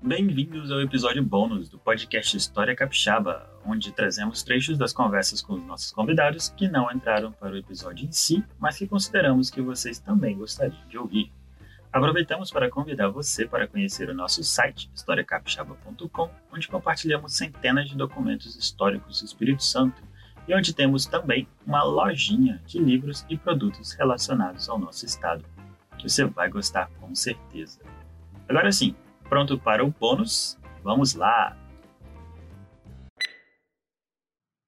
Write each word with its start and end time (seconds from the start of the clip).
Bem-vindos 0.00 0.70
ao 0.70 0.80
episódio 0.80 1.24
bônus 1.24 1.68
do 1.68 1.76
podcast 1.76 2.36
História 2.36 2.74
Capixaba, 2.74 3.50
onde 3.66 3.90
trazemos 3.90 4.44
trechos 4.44 4.78
das 4.78 4.92
conversas 4.92 5.42
com 5.42 5.54
os 5.54 5.62
nossos 5.64 5.90
convidados 5.90 6.50
que 6.50 6.68
não 6.68 6.88
entraram 6.92 7.32
para 7.32 7.52
o 7.52 7.56
episódio 7.56 8.06
em 8.06 8.12
si, 8.12 8.44
mas 8.60 8.78
que 8.78 8.86
consideramos 8.86 9.50
que 9.50 9.60
vocês 9.60 9.98
também 9.98 10.38
gostariam 10.38 10.86
de 10.88 10.96
ouvir. 10.96 11.32
Aproveitamos 11.92 12.52
para 12.52 12.70
convidar 12.70 13.08
você 13.08 13.44
para 13.44 13.66
conhecer 13.66 14.08
o 14.08 14.14
nosso 14.14 14.44
site, 14.44 14.88
historiacapixaba.com, 14.94 16.30
onde 16.52 16.68
compartilhamos 16.68 17.36
centenas 17.36 17.88
de 17.88 17.96
documentos 17.96 18.54
históricos 18.54 19.20
do 19.20 19.26
Espírito 19.26 19.64
Santo 19.64 20.00
e 20.46 20.54
onde 20.54 20.72
temos 20.72 21.06
também 21.06 21.48
uma 21.66 21.82
lojinha 21.82 22.62
de 22.64 22.78
livros 22.78 23.26
e 23.28 23.36
produtos 23.36 23.92
relacionados 23.94 24.68
ao 24.68 24.78
nosso 24.78 25.04
estado, 25.04 25.44
que 25.98 26.08
você 26.08 26.24
vai 26.24 26.48
gostar 26.48 26.88
com 27.00 27.12
certeza. 27.16 27.80
Agora 28.48 28.70
sim, 28.70 28.94
pronto 29.28 29.58
para 29.58 29.84
o 29.84 29.90
bônus? 29.90 30.58
Vamos 30.82 31.14
lá! 31.14 31.56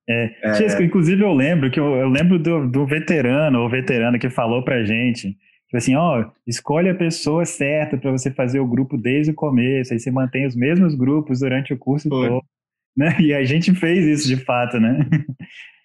É, 0.09 0.37
é... 0.43 0.55
Chesco, 0.55 0.83
inclusive 0.83 1.23
eu 1.23 1.33
lembro 1.33 1.71
que 1.71 1.79
eu, 1.79 1.95
eu 1.97 2.09
lembro 2.09 2.39
do, 2.39 2.69
do 2.69 2.87
veterano 2.87 3.61
ou 3.61 3.71
veterana 3.71 4.19
que 4.19 4.29
falou 4.29 4.65
pra 4.65 4.85
gente 4.85 5.37
Tipo 5.71 5.77
assim, 5.77 5.95
ó, 5.95 6.29
escolhe 6.45 6.89
a 6.89 6.95
pessoa 6.97 7.45
certa 7.45 7.97
para 7.97 8.11
você 8.11 8.29
fazer 8.29 8.59
o 8.59 8.67
grupo 8.67 8.99
desde 8.99 9.31
o 9.31 9.35
começo, 9.35 9.93
aí 9.93 10.01
você 10.01 10.11
mantém 10.11 10.45
os 10.45 10.57
mesmos 10.57 10.97
grupos 10.97 11.39
durante 11.39 11.73
o 11.73 11.79
curso 11.79 12.09
Foi. 12.09 12.29
todo. 12.29 12.45
Né? 12.97 13.17
E 13.21 13.33
a 13.33 13.45
gente 13.45 13.73
fez 13.73 14.05
isso 14.05 14.27
de 14.27 14.37
fato, 14.45 14.81
né? 14.81 15.09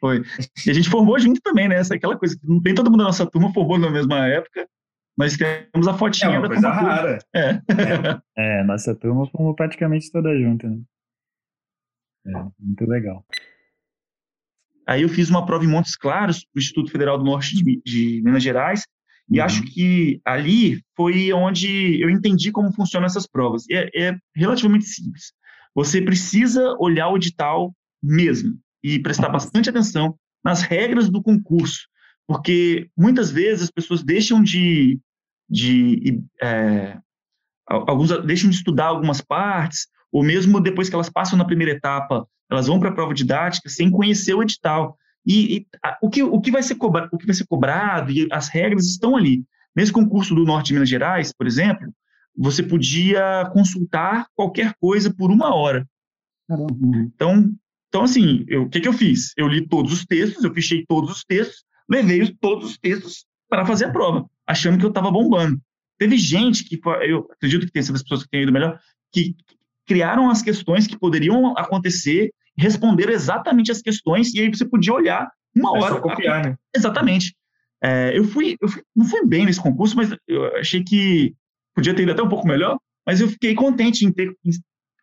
Foi. 0.01 0.23
E 0.65 0.71
a 0.71 0.73
gente 0.73 0.89
formou 0.89 1.19
junto 1.19 1.39
também, 1.39 1.67
né? 1.67 1.75
Essa, 1.75 1.93
aquela 1.93 2.17
coisa, 2.17 2.35
nem 2.43 2.73
todo 2.73 2.89
mundo 2.89 3.01
da 3.01 3.05
nossa 3.05 3.29
turma 3.29 3.53
formou 3.53 3.77
na 3.77 3.91
mesma 3.91 4.27
época, 4.27 4.67
mas 5.17 5.37
temos 5.37 5.87
a 5.87 5.93
fotinha 5.93 6.35
é 6.35 6.39
uma 6.39 6.47
coisa 6.47 6.69
rara. 6.69 7.19
É. 7.33 7.49
é. 7.49 7.61
é, 8.59 8.63
nossa 8.63 8.95
turma 8.95 9.27
formou 9.29 9.55
praticamente 9.55 10.11
toda 10.11 10.37
junta, 10.37 10.69
né? 10.69 10.81
É, 12.27 12.31
muito 12.59 12.85
legal. 12.85 13.25
Aí 14.87 15.01
eu 15.01 15.09
fiz 15.09 15.29
uma 15.29 15.45
prova 15.45 15.63
em 15.63 15.67
Montes 15.67 15.95
Claros, 15.95 16.45
do 16.53 16.59
Instituto 16.59 16.91
Federal 16.91 17.17
do 17.17 17.23
Norte 17.23 17.55
de, 17.55 17.81
de 17.83 18.21
Minas 18.23 18.43
Gerais, 18.43 18.83
e 19.29 19.39
uhum. 19.39 19.45
acho 19.45 19.63
que 19.63 20.21
ali 20.23 20.83
foi 20.95 21.33
onde 21.33 22.01
eu 22.01 22.09
entendi 22.09 22.51
como 22.51 22.73
funcionam 22.73 23.07
essas 23.07 23.25
provas. 23.25 23.63
É, 23.71 24.09
é 24.09 24.17
relativamente 24.35 24.85
simples. 24.85 25.33
Você 25.73 26.01
precisa 26.01 26.75
olhar 26.79 27.09
o 27.09 27.17
edital 27.17 27.75
mesmo 28.01 28.57
e 28.83 28.99
prestar 28.99 29.29
bastante 29.29 29.69
atenção 29.69 30.15
nas 30.43 30.61
regras 30.61 31.09
do 31.09 31.23
concurso, 31.23 31.87
porque 32.27 32.89
muitas 32.97 33.31
vezes 33.31 33.63
as 33.63 33.71
pessoas 33.71 34.03
deixam 34.03 34.41
de, 34.41 34.99
de 35.49 36.23
é, 36.41 36.97
alguns 37.67 38.09
deixam 38.25 38.49
de 38.49 38.55
estudar 38.55 38.87
algumas 38.87 39.21
partes, 39.21 39.87
ou 40.11 40.23
mesmo 40.23 40.61
depois 40.61 40.89
que 40.89 40.95
elas 40.95 41.09
passam 41.09 41.37
na 41.37 41.45
primeira 41.45 41.73
etapa, 41.73 42.27
elas 42.49 42.67
vão 42.67 42.79
para 42.79 42.89
a 42.89 42.93
prova 42.93 43.13
didática 43.13 43.69
sem 43.69 43.89
conhecer 43.89 44.33
o 44.33 44.43
edital. 44.43 44.97
E, 45.25 45.57
e 45.57 45.67
a, 45.83 45.97
o, 46.01 46.09
que, 46.09 46.23
o, 46.23 46.39
que 46.39 46.51
vai 46.51 46.61
ser 46.61 46.75
cobra, 46.75 47.09
o 47.11 47.17
que 47.17 47.25
vai 47.25 47.35
ser 47.35 47.45
cobrado 47.47 48.11
e 48.11 48.27
as 48.31 48.47
regras 48.47 48.85
estão 48.85 49.15
ali. 49.15 49.43
Nesse 49.75 49.91
concurso 49.91 50.33
do 50.33 50.45
Norte 50.45 50.67
de 50.67 50.73
Minas 50.73 50.89
Gerais, 50.89 51.33
por 51.33 51.47
exemplo, 51.47 51.91
você 52.37 52.63
podia 52.63 53.49
consultar 53.51 54.27
qualquer 54.35 54.73
coisa 54.79 55.13
por 55.13 55.31
uma 55.31 55.53
hora. 55.53 55.87
Então, 56.49 57.51
então 57.89 58.03
assim, 58.03 58.45
o 58.53 58.69
que, 58.69 58.79
que 58.79 58.87
eu 58.87 58.93
fiz? 58.93 59.33
Eu 59.35 59.47
li 59.47 59.67
todos 59.67 59.91
os 59.91 60.05
textos, 60.05 60.43
eu 60.43 60.53
fichei 60.53 60.85
todos 60.87 61.11
os 61.11 61.23
textos, 61.23 61.64
levei 61.89 62.35
todos 62.39 62.71
os 62.71 62.77
textos 62.77 63.25
para 63.49 63.65
fazer 63.65 63.85
a 63.85 63.91
prova, 63.91 64.25
achando 64.47 64.77
que 64.77 64.85
eu 64.85 64.89
estava 64.89 65.11
bombando. 65.11 65.59
Teve 65.97 66.17
gente 66.17 66.63
que, 66.63 66.79
eu 67.07 67.27
acredito 67.31 67.65
que 67.65 67.71
tem 67.71 67.79
essas 67.79 68.01
pessoas 68.01 68.23
que 68.23 68.29
têm 68.29 68.43
ido 68.43 68.51
melhor, 68.51 68.77
que 69.11 69.35
criaram 69.85 70.29
as 70.29 70.41
questões 70.41 70.87
que 70.87 70.97
poderiam 70.97 71.57
acontecer 71.57 72.31
responderam 72.57 73.13
exatamente 73.13 73.71
as 73.71 73.81
questões 73.81 74.33
e 74.33 74.39
aí 74.39 74.49
você 74.49 74.65
podia 74.65 74.93
olhar 74.93 75.29
uma 75.55 75.77
é 75.77 75.81
hora. 75.81 75.95
Só 75.95 76.01
copiar, 76.01 76.43
né? 76.43 76.55
Exatamente. 76.75 77.35
É, 77.83 78.17
eu, 78.17 78.23
fui, 78.23 78.57
eu 78.61 78.67
fui, 78.67 78.81
não 78.95 79.05
fui 79.05 79.25
bem 79.25 79.45
nesse 79.45 79.61
concurso, 79.61 79.95
mas 79.95 80.15
eu 80.27 80.45
achei 80.55 80.83
que 80.83 81.33
podia 81.73 81.93
ter 81.93 82.03
ido 82.03 82.11
até 82.13 82.23
um 82.23 82.29
pouco 82.29 82.47
melhor, 82.47 82.77
mas 83.05 83.21
eu 83.21 83.27
fiquei 83.27 83.53
contente 83.53 84.05
em 84.05 84.11
ter 84.11 84.29
em 84.43 84.51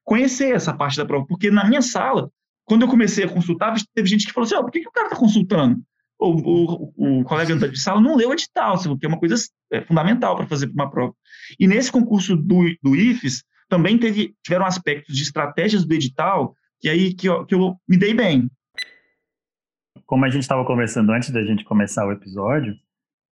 conhecer 0.03 0.55
essa 0.55 0.75
parte 0.75 0.97
da 0.97 1.05
prova, 1.05 1.27
porque 1.27 1.51
na 1.51 1.65
minha 1.65 1.83
sala, 1.83 2.31
quando 2.65 2.83
eu 2.83 2.89
comecei 2.89 3.25
a 3.25 3.29
consultar, 3.29 3.75
teve 3.95 4.09
gente 4.09 4.27
que 4.27 4.33
falou 4.33 4.47
assim: 4.47 4.57
oh, 4.57 4.63
por 4.63 4.73
que, 4.73 4.81
que 4.81 4.89
o 4.89 4.93
cara 4.93 5.07
está 5.07 5.17
consultando? 5.17 5.81
O, 6.25 6.93
o, 6.97 7.21
o, 7.21 7.25
colega 7.25 7.57
de 7.57 7.81
sala 7.81 8.01
não 8.01 8.17
leu 8.17 8.29
o 8.29 8.33
edital, 8.33 8.79
que 8.97 9.05
é 9.05 9.09
uma 9.09 9.19
coisa 9.19 9.35
é, 9.73 9.81
fundamental 9.81 10.37
para 10.37 10.47
fazer 10.47 10.71
uma 10.71 10.89
prova. 10.89 11.13
E 11.59 11.67
nesse 11.67 11.91
concurso 11.91 12.37
do, 12.37 12.63
do 12.81 12.95
IFES, 12.95 13.43
também 13.69 13.99
teve, 13.99 14.35
tiveram 14.45 14.67
aspectos 14.67 15.17
de 15.17 15.23
estratégias 15.23 15.85
do 15.85 15.95
edital 15.95 16.55
que 16.81 16.89
aí 16.89 17.15
que 17.15 17.29
eu, 17.29 17.47
que 17.47 17.55
eu 17.55 17.77
me 17.89 17.97
dei 17.97 18.13
bem. 18.13 18.51
Como 20.05 20.25
a 20.25 20.29
gente 20.29 20.43
estava 20.43 20.65
conversando 20.65 21.13
antes 21.13 21.31
da 21.31 21.43
gente 21.43 21.65
começar 21.65 22.07
o 22.07 22.13
episódio, 22.13 22.75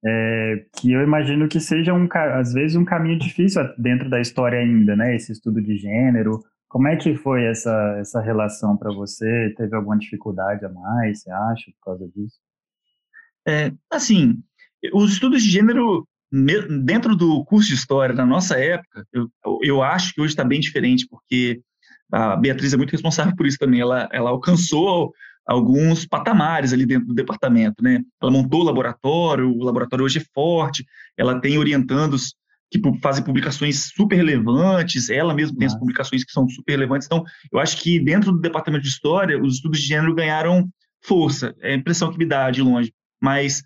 é, 0.04 0.64
que 0.76 0.92
eu 0.92 1.02
imagino 1.02 1.48
que 1.48 1.60
seja 1.60 1.92
um 1.92 2.08
às 2.12 2.54
vezes 2.54 2.76
um 2.76 2.84
caminho 2.84 3.18
difícil 3.18 3.62
dentro 3.76 4.08
da 4.08 4.20
história 4.20 4.58
ainda, 4.58 4.96
né? 4.96 5.14
Esse 5.14 5.32
estudo 5.32 5.60
de 5.60 5.76
gênero. 5.76 6.40
Como 6.68 6.88
é 6.88 6.96
que 6.96 7.14
foi 7.16 7.44
essa 7.44 7.98
essa 7.98 8.20
relação 8.20 8.76
para 8.76 8.92
você? 8.94 9.52
Teve 9.56 9.76
alguma 9.76 9.98
dificuldade 9.98 10.64
a 10.64 10.68
mais? 10.70 11.20
Você 11.20 11.30
acha 11.30 11.70
por 11.72 11.84
causa 11.84 12.08
disso? 12.08 12.38
É, 13.46 13.72
assim, 13.90 14.38
os 14.92 15.12
estudos 15.12 15.42
de 15.42 15.50
gênero 15.50 16.06
dentro 16.84 17.16
do 17.16 17.44
curso 17.44 17.68
de 17.68 17.74
história 17.74 18.14
na 18.14 18.24
nossa 18.24 18.56
época, 18.56 19.04
eu, 19.12 19.28
eu 19.62 19.82
acho 19.82 20.12
que 20.14 20.20
hoje 20.20 20.32
está 20.32 20.44
bem 20.44 20.60
diferente, 20.60 21.06
porque 21.08 21.60
a 22.12 22.36
Beatriz 22.36 22.72
é 22.72 22.76
muito 22.76 22.92
responsável 22.92 23.34
por 23.36 23.46
isso 23.46 23.58
também. 23.58 23.80
Ela, 23.80 24.08
ela 24.12 24.30
alcançou 24.30 25.12
alguns 25.46 26.06
patamares 26.06 26.72
ali 26.72 26.86
dentro 26.86 27.08
do 27.08 27.14
departamento, 27.14 27.82
né? 27.82 28.00
Ela 28.22 28.30
montou 28.30 28.60
o 28.60 28.64
laboratório, 28.64 29.50
o 29.50 29.64
laboratório 29.64 30.04
hoje 30.04 30.18
é 30.18 30.24
forte, 30.32 30.84
ela 31.16 31.40
tem 31.40 31.58
orientandos 31.58 32.34
que 32.70 32.80
fazem 33.02 33.24
publicações 33.24 33.90
super 33.92 34.14
relevantes, 34.14 35.10
ela 35.10 35.34
mesma 35.34 35.56
tem 35.58 35.66
as 35.66 35.74
publicações 35.76 36.22
que 36.22 36.30
são 36.30 36.48
super 36.48 36.72
relevantes. 36.72 37.06
Então, 37.06 37.24
eu 37.52 37.58
acho 37.58 37.76
que 37.78 37.98
dentro 37.98 38.30
do 38.30 38.40
departamento 38.40 38.84
de 38.84 38.90
história, 38.90 39.40
os 39.42 39.56
estudos 39.56 39.80
de 39.80 39.86
gênero 39.86 40.14
ganharam 40.14 40.68
força. 41.02 41.52
É 41.60 41.72
a 41.72 41.76
impressão 41.76 42.12
que 42.12 42.18
me 42.18 42.26
dá 42.26 42.48
de 42.50 42.62
longe. 42.62 42.92
Mas, 43.20 43.62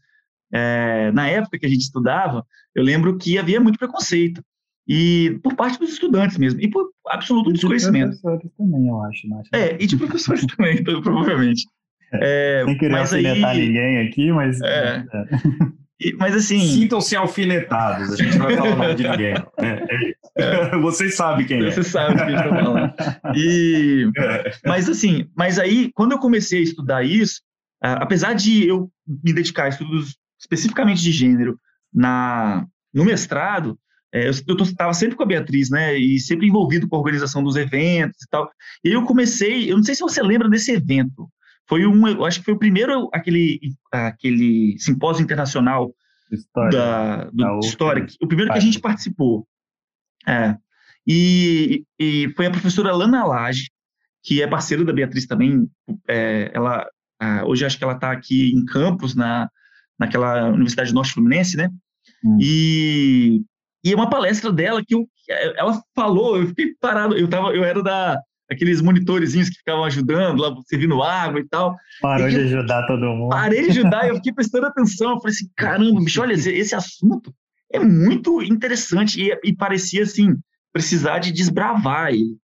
é, 0.52 1.10
na 1.12 1.28
época 1.28 1.58
que 1.58 1.66
a 1.66 1.68
gente 1.68 1.82
estudava, 1.82 2.44
eu 2.74 2.82
lembro 2.82 3.16
que 3.16 3.38
havia 3.38 3.60
muito 3.60 3.78
preconceito 3.78 4.42
e 4.86 5.38
por 5.42 5.54
parte 5.54 5.78
dos 5.78 5.90
estudantes 5.90 6.36
mesmo, 6.36 6.60
e 6.60 6.68
por 6.68 6.90
absoluto 7.08 7.50
e 7.50 7.54
desconhecimento. 7.54 8.14
De 8.14 8.20
professores 8.20 8.56
também, 8.56 8.88
eu 8.88 9.02
acho. 9.02 9.28
Mas... 9.28 9.48
É, 9.52 9.76
e 9.80 9.86
de 9.86 9.96
professores 9.96 10.46
também, 10.46 10.78
então, 10.78 11.00
provavelmente. 11.00 11.66
É, 12.12 12.60
é, 12.60 12.64
Sem 12.64 12.78
querer 12.78 12.96
alfinetar 12.96 13.50
aí... 13.50 13.66
ninguém 13.66 13.98
aqui, 14.06 14.32
mas... 14.32 14.60
É. 14.62 15.04
é. 15.12 15.24
E, 16.00 16.12
mas 16.14 16.34
assim... 16.34 16.58
Sintam-se 16.58 17.14
alfinetados, 17.14 18.12
a 18.12 18.16
gente 18.16 18.36
não 18.36 18.46
vai 18.46 18.56
falar 18.56 18.74
o 18.74 18.76
nome 18.76 18.94
de 18.96 19.08
ninguém. 19.08 19.34
Né? 19.34 19.86
É. 20.36 20.76
Vocês 20.82 21.14
sabem 21.14 21.46
quem 21.46 21.64
é. 21.64 21.70
Vocês 21.70 21.86
sabem 21.86 22.16
quem 22.16 22.34
está 22.34 22.48
falando. 22.48 22.92
E, 23.36 24.10
mas 24.66 24.88
assim, 24.88 25.28
mas 25.36 25.56
aí, 25.56 25.92
quando 25.94 26.10
eu 26.10 26.18
comecei 26.18 26.58
a 26.58 26.62
estudar 26.62 27.04
isso, 27.04 27.40
apesar 27.92 28.34
de 28.34 28.66
eu 28.66 28.90
me 29.06 29.32
dedicar 29.32 29.64
a 29.64 29.68
estudos 29.68 30.16
especificamente 30.40 31.02
de 31.02 31.12
gênero 31.12 31.58
na, 31.92 32.66
no 32.92 33.04
mestrado, 33.04 33.78
é, 34.12 34.28
eu 34.28 34.56
estava 34.56 34.94
sempre 34.94 35.16
com 35.16 35.24
a 35.24 35.26
Beatriz, 35.26 35.70
né? 35.70 35.98
E 35.98 36.20
sempre 36.20 36.46
envolvido 36.46 36.88
com 36.88 36.94
a 36.94 36.98
organização 37.00 37.42
dos 37.42 37.56
eventos 37.56 38.22
e 38.22 38.28
tal. 38.30 38.48
E 38.84 38.92
eu 38.92 39.04
comecei, 39.04 39.70
eu 39.70 39.76
não 39.76 39.82
sei 39.82 39.94
se 39.94 40.02
você 40.02 40.22
lembra 40.22 40.48
desse 40.48 40.70
evento. 40.70 41.28
Foi 41.68 41.84
um, 41.84 42.06
eu 42.06 42.24
acho 42.24 42.38
que 42.38 42.44
foi 42.44 42.54
o 42.54 42.58
primeiro 42.58 43.08
aquele 43.12 43.58
aquele 43.90 44.76
simpósio 44.78 45.22
internacional 45.22 45.92
História, 46.30 46.78
da, 46.78 47.24
do 47.24 47.36
da 47.36 47.58
História, 47.58 48.06
o 48.20 48.26
primeiro 48.28 48.52
que 48.52 48.58
a 48.58 48.60
gente 48.60 48.78
participou. 48.78 49.46
É. 50.26 50.56
E, 51.06 51.84
e 51.98 52.32
foi 52.36 52.46
a 52.46 52.50
professora 52.50 52.94
Lana 52.94 53.24
Lage, 53.24 53.70
que 54.22 54.42
é 54.42 54.46
parceira 54.46 54.84
da 54.84 54.92
Beatriz 54.92 55.26
também. 55.26 55.68
É, 56.08 56.50
ela 56.54 56.88
hoje 57.46 57.64
acho 57.64 57.78
que 57.78 57.84
ela 57.84 57.94
está 57.94 58.10
aqui 58.10 58.52
em 58.52 58.64
Campos, 58.64 59.14
na 59.14 59.48
naquela 59.98 60.48
Universidade 60.48 60.92
Norte 60.92 61.12
Fluminense, 61.12 61.56
né? 61.56 61.70
Hum. 62.24 62.38
E 62.40 63.42
e 63.84 63.92
é 63.92 63.94
uma 63.94 64.08
palestra 64.08 64.50
dela 64.50 64.82
que 64.84 64.94
eu, 64.94 65.06
ela 65.56 65.80
falou, 65.94 66.38
eu 66.38 66.46
fiquei 66.48 66.74
parado, 66.80 67.16
eu, 67.16 67.28
tava, 67.28 67.54
eu 67.54 67.62
era 67.62 67.82
da 67.82 68.18
aqueles 68.50 68.80
monitorzinhos 68.80 69.48
que 69.50 69.58
ficavam 69.58 69.84
ajudando 69.84 70.40
lá, 70.40 70.54
servindo 70.66 71.02
água 71.02 71.40
e 71.40 71.48
tal. 71.48 71.76
Parou 72.00 72.28
e 72.28 72.30
de 72.30 72.40
ajudar 72.40 72.86
todo 72.86 73.04
mundo. 73.06 73.30
Parei 73.30 73.62
de 73.64 73.70
ajudar, 73.70 74.08
eu 74.08 74.16
fiquei 74.16 74.32
prestando 74.32 74.66
atenção, 74.66 75.12
eu 75.12 75.20
falei 75.20 75.34
assim, 75.34 75.50
caramba, 75.56 76.00
bicho, 76.00 76.20
olha, 76.20 76.32
esse, 76.32 76.50
esse 76.50 76.74
assunto 76.74 77.34
é 77.72 77.78
muito 77.78 78.42
interessante 78.42 79.20
e, 79.20 79.38
e, 79.44 79.54
parecia, 79.54 80.02
assim, 80.02 80.34
precisar 80.72 81.18
de 81.18 81.32
desbravar 81.32 82.10
ele. 82.10 82.36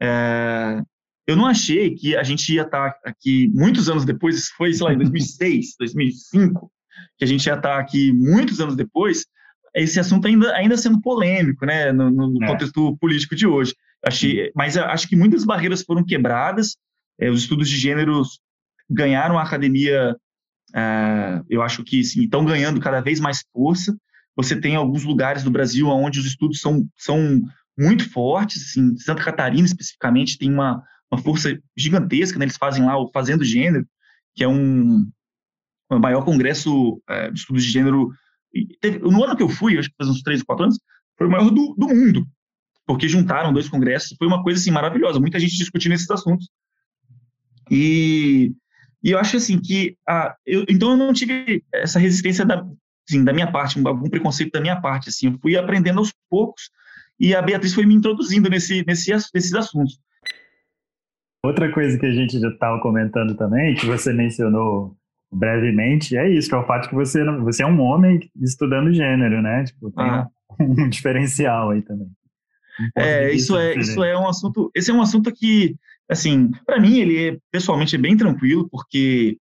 É, 0.00 0.82
eu 1.26 1.36
não 1.36 1.46
achei 1.46 1.94
que 1.94 2.16
a 2.16 2.22
gente 2.22 2.52
ia 2.52 2.62
estar 2.62 2.94
aqui 3.04 3.50
muitos 3.54 3.88
anos 3.88 4.04
depois, 4.04 4.36
isso 4.36 4.52
foi, 4.56 4.72
sei 4.72 4.84
lá, 4.86 4.92
em 4.92 4.98
2006, 4.98 5.76
2005, 5.78 6.70
que 7.18 7.24
a 7.24 7.26
gente 7.26 7.46
ia 7.46 7.54
estar 7.54 7.78
aqui 7.78 8.12
muitos 8.12 8.60
anos 8.60 8.76
depois, 8.76 9.24
esse 9.74 9.98
assunto 9.98 10.26
ainda, 10.28 10.54
ainda 10.54 10.76
sendo 10.76 11.00
polêmico, 11.00 11.66
né, 11.66 11.90
no, 11.92 12.10
no 12.10 12.44
É. 12.44 12.46
contexto 12.46 12.96
político 12.98 13.34
de 13.34 13.46
hoje. 13.46 13.74
Achei, 14.06 14.52
mas 14.54 14.76
acho 14.76 15.08
que 15.08 15.16
muitas 15.16 15.44
barreiras 15.44 15.82
foram 15.82 16.04
quebradas, 16.04 16.76
é, 17.18 17.30
os 17.30 17.40
estudos 17.42 17.68
de 17.68 17.76
gêneros 17.76 18.38
ganharam 18.88 19.38
a 19.38 19.42
academia, 19.42 20.14
ah, 20.74 21.42
eu 21.48 21.62
acho 21.62 21.82
que 21.82 22.00
estão 22.00 22.44
ganhando 22.44 22.80
cada 22.80 23.00
vez 23.00 23.18
mais 23.18 23.42
força. 23.52 23.96
Você 24.36 24.60
tem 24.60 24.76
alguns 24.76 25.04
lugares 25.04 25.42
do 25.42 25.50
Brasil 25.50 25.88
onde 25.88 26.18
os 26.18 26.26
estudos 26.26 26.60
são, 26.60 26.86
são 26.98 27.40
muito 27.78 28.08
fortes, 28.10 28.62
assim, 28.70 28.96
Santa 28.98 29.24
Catarina 29.24 29.66
especificamente 29.66 30.36
tem 30.38 30.52
uma, 30.52 30.82
uma 31.14 31.22
força 31.22 31.58
gigantesca, 31.76 32.38
né? 32.38 32.44
eles 32.44 32.56
fazem 32.56 32.84
lá 32.84 32.98
o 32.98 33.10
Fazendo 33.12 33.44
Gênero, 33.44 33.86
que 34.34 34.42
é 34.42 34.48
um, 34.48 35.08
o 35.90 35.98
maior 35.98 36.24
congresso 36.24 37.00
eh, 37.08 37.30
de 37.30 37.38
estudos 37.38 37.64
de 37.64 37.70
gênero. 37.70 38.10
teve- 38.80 38.98
no 38.98 39.22
ano 39.24 39.36
que 39.36 39.42
eu 39.42 39.48
fui, 39.48 39.78
acho 39.78 39.88
que 39.88 39.96
faz 39.96 40.10
uns 40.10 40.22
três, 40.22 40.42
quatro 40.42 40.64
anos, 40.64 40.78
foi 41.16 41.26
o 41.26 41.30
maior 41.30 41.50
do, 41.50 41.74
do 41.78 41.88
mundo, 41.88 42.26
porque 42.86 43.08
juntaram 43.08 43.52
dois 43.52 43.68
congressos, 43.68 44.16
foi 44.18 44.26
uma 44.26 44.42
coisa 44.42 44.60
assim 44.60 44.70
maravilhosa, 44.70 45.20
muita 45.20 45.38
gente 45.38 45.56
discutindo 45.56 45.92
esses 45.92 46.10
assuntos. 46.10 46.48
E, 47.70 48.52
e 49.02 49.10
eu 49.10 49.18
acho 49.18 49.36
assim 49.36 49.58
que 49.58 49.96
a, 50.08 50.34
eu, 50.44 50.64
então 50.68 50.90
eu 50.90 50.96
não 50.96 51.12
tive 51.12 51.64
essa 51.72 51.98
resistência 51.98 52.44
da, 52.44 52.66
assim, 53.08 53.24
da 53.24 53.32
minha 53.32 53.50
parte, 53.50 53.80
algum 53.86 54.10
preconceito 54.10 54.52
da 54.52 54.60
minha 54.60 54.80
parte, 54.80 55.08
assim, 55.08 55.28
eu 55.28 55.38
fui 55.40 55.56
aprendendo 55.56 55.98
aos 55.98 56.12
poucos 56.28 56.70
e 57.18 57.34
a 57.34 57.40
Beatriz 57.40 57.72
foi 57.72 57.86
me 57.86 57.94
introduzindo 57.94 58.50
nesse, 58.50 58.84
nesse, 58.86 59.12
nesses 59.32 59.54
assuntos. 59.54 59.98
Outra 61.44 61.70
coisa 61.72 61.98
que 61.98 62.06
a 62.06 62.12
gente 62.12 62.38
já 62.40 62.48
estava 62.48 62.80
comentando 62.80 63.34
também, 63.36 63.74
que 63.74 63.86
você 63.86 64.12
mencionou 64.12 64.96
brevemente, 65.32 66.16
é 66.16 66.28
isso, 66.30 66.48
que 66.48 66.54
é 66.54 66.58
o 66.58 66.66
fato 66.66 66.88
que 66.88 66.94
você, 66.94 67.22
você 67.40 67.62
é 67.62 67.66
um 67.66 67.80
homem 67.80 68.20
estudando 68.40 68.92
gênero, 68.92 69.42
né? 69.42 69.64
Tipo, 69.64 69.90
tem 69.90 70.04
Ah. 70.04 70.26
um 70.60 70.88
diferencial 70.88 71.70
aí 71.70 71.82
também. 71.82 72.06
Um 72.06 72.88
É, 73.00 73.32
isso 73.32 73.56
é, 73.56 73.68
diferente. 73.74 73.88
isso 73.90 74.04
é 74.04 74.18
um 74.18 74.28
assunto. 74.28 74.70
Esse 74.74 74.90
é 74.90 74.94
um 74.94 75.02
assunto 75.02 75.30
que, 75.32 75.76
assim, 76.08 76.50
para 76.66 76.80
mim 76.80 76.98
ele 76.98 77.28
é 77.28 77.38
pessoalmente 77.52 77.94
é 77.94 77.98
bem 77.98 78.16
tranquilo 78.16 78.68
porque 78.70 79.36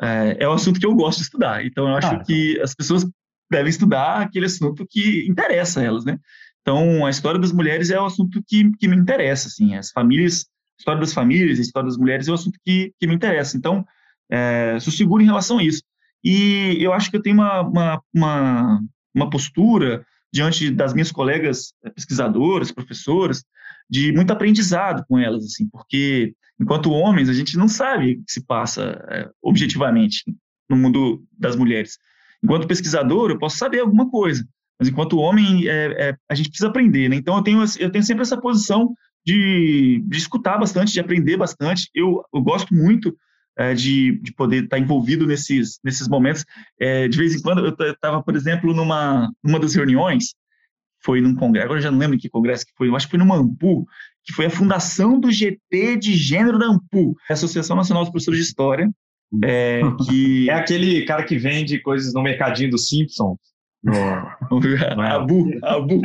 é, 0.00 0.36
é 0.40 0.48
um 0.48 0.52
assunto 0.52 0.78
que 0.80 0.86
eu 0.86 0.94
gosto 0.94 1.18
de 1.18 1.24
estudar. 1.24 1.64
Então 1.64 1.88
eu 1.88 1.94
acho 1.96 2.14
Ah, 2.14 2.22
que 2.24 2.60
as 2.60 2.74
pessoas 2.74 3.06
devem 3.50 3.70
estudar 3.70 4.22
aquele 4.22 4.46
assunto 4.46 4.86
que 4.90 5.26
interessa 5.28 5.80
a 5.80 5.84
elas, 5.84 6.04
né? 6.04 6.18
Então 6.62 7.06
a 7.06 7.10
história 7.10 7.40
das 7.40 7.52
mulheres 7.52 7.90
é 7.90 8.00
o 8.00 8.04
assunto 8.04 8.42
que, 8.46 8.70
que 8.78 8.88
me 8.88 8.96
interessa, 8.96 9.48
assim, 9.48 9.74
as 9.74 9.90
famílias, 9.90 10.46
história 10.78 11.00
das 11.00 11.12
famílias, 11.12 11.58
a 11.58 11.62
história 11.62 11.88
das 11.88 11.98
mulheres 11.98 12.28
é 12.28 12.30
o 12.30 12.34
assunto 12.34 12.58
que, 12.64 12.92
que 12.98 13.06
me 13.06 13.14
interessa. 13.14 13.56
Então 13.56 13.84
é, 14.30 14.78
sou 14.80 14.92
seguro 14.92 15.22
em 15.22 15.26
relação 15.26 15.58
a 15.58 15.62
isso. 15.62 15.82
E 16.22 16.76
eu 16.80 16.92
acho 16.92 17.10
que 17.10 17.16
eu 17.16 17.22
tenho 17.22 17.36
uma, 17.36 17.62
uma, 17.62 18.02
uma, 18.14 18.80
uma 19.14 19.30
postura 19.30 20.04
diante 20.32 20.70
das 20.70 20.92
minhas 20.92 21.10
colegas 21.10 21.72
eh, 21.84 21.90
pesquisadoras, 21.90 22.72
professoras, 22.72 23.44
de 23.88 24.12
muito 24.12 24.32
aprendizado 24.32 25.04
com 25.08 25.18
elas, 25.18 25.44
assim, 25.44 25.68
porque 25.70 26.34
enquanto 26.60 26.92
homens 26.92 27.28
a 27.28 27.32
gente 27.32 27.56
não 27.56 27.68
sabe 27.68 28.12
o 28.12 28.24
que 28.24 28.32
se 28.32 28.44
passa 28.44 29.04
eh, 29.08 29.30
objetivamente 29.42 30.22
no 30.68 30.76
mundo 30.76 31.24
das 31.32 31.56
mulheres. 31.56 31.98
Enquanto 32.42 32.68
pesquisador 32.68 33.30
eu 33.30 33.38
posso 33.38 33.56
saber 33.56 33.80
alguma 33.80 34.10
coisa, 34.10 34.46
mas 34.78 34.88
enquanto 34.88 35.18
homem 35.18 35.66
é, 35.66 36.10
é, 36.10 36.16
a 36.28 36.34
gente 36.34 36.50
precisa 36.50 36.68
aprender, 36.68 37.08
né? 37.08 37.16
Então 37.16 37.36
eu 37.36 37.42
tenho 37.42 37.64
eu 37.78 37.90
tenho 37.90 38.04
sempre 38.04 38.22
essa 38.22 38.40
posição 38.40 38.94
de, 39.28 40.02
de 40.06 40.16
escutar 40.16 40.56
bastante, 40.56 40.92
de 40.92 41.00
aprender 41.00 41.36
bastante. 41.36 41.90
Eu, 41.94 42.24
eu 42.32 42.40
gosto 42.40 42.74
muito 42.74 43.14
é, 43.58 43.74
de, 43.74 44.18
de 44.22 44.32
poder 44.32 44.64
estar 44.64 44.78
envolvido 44.78 45.26
nesses, 45.26 45.78
nesses 45.84 46.08
momentos. 46.08 46.46
É, 46.80 47.06
de 47.06 47.18
vez 47.18 47.34
em 47.34 47.42
quando, 47.42 47.66
eu 47.66 47.92
estava, 47.92 48.22
por 48.22 48.34
exemplo, 48.34 48.72
numa, 48.72 49.30
numa 49.44 49.60
das 49.60 49.74
reuniões, 49.74 50.34
foi 51.04 51.20
num 51.20 51.34
congresso, 51.34 51.66
agora 51.66 51.78
eu 51.78 51.82
já 51.82 51.90
não 51.90 51.98
lembro 51.98 52.16
em 52.16 52.18
que 52.18 52.30
congresso 52.30 52.64
que 52.64 52.72
foi, 52.74 52.88
eu 52.88 52.96
acho 52.96 53.06
que 53.06 53.10
foi 53.10 53.18
numa 53.18 53.36
AMPU, 53.36 53.86
que 54.24 54.32
foi 54.32 54.46
a 54.46 54.50
fundação 54.50 55.20
do 55.20 55.30
GT 55.30 55.96
de 55.98 56.14
gênero 56.14 56.58
da 56.58 56.66
AMPU, 56.66 57.14
a 57.28 57.34
Associação 57.34 57.76
Nacional 57.76 58.04
dos 58.04 58.10
Professores 58.10 58.40
de 58.40 58.46
História, 58.46 58.90
é, 59.44 59.82
que... 60.06 60.48
É 60.48 60.54
aquele 60.54 61.04
cara 61.04 61.22
que 61.22 61.36
vende 61.36 61.78
coisas 61.80 62.14
no 62.14 62.22
mercadinho 62.22 62.70
do 62.70 62.78
Simpsons. 62.78 63.36
No... 63.82 63.94
Abu, 65.04 65.50
Abu. 65.62 66.00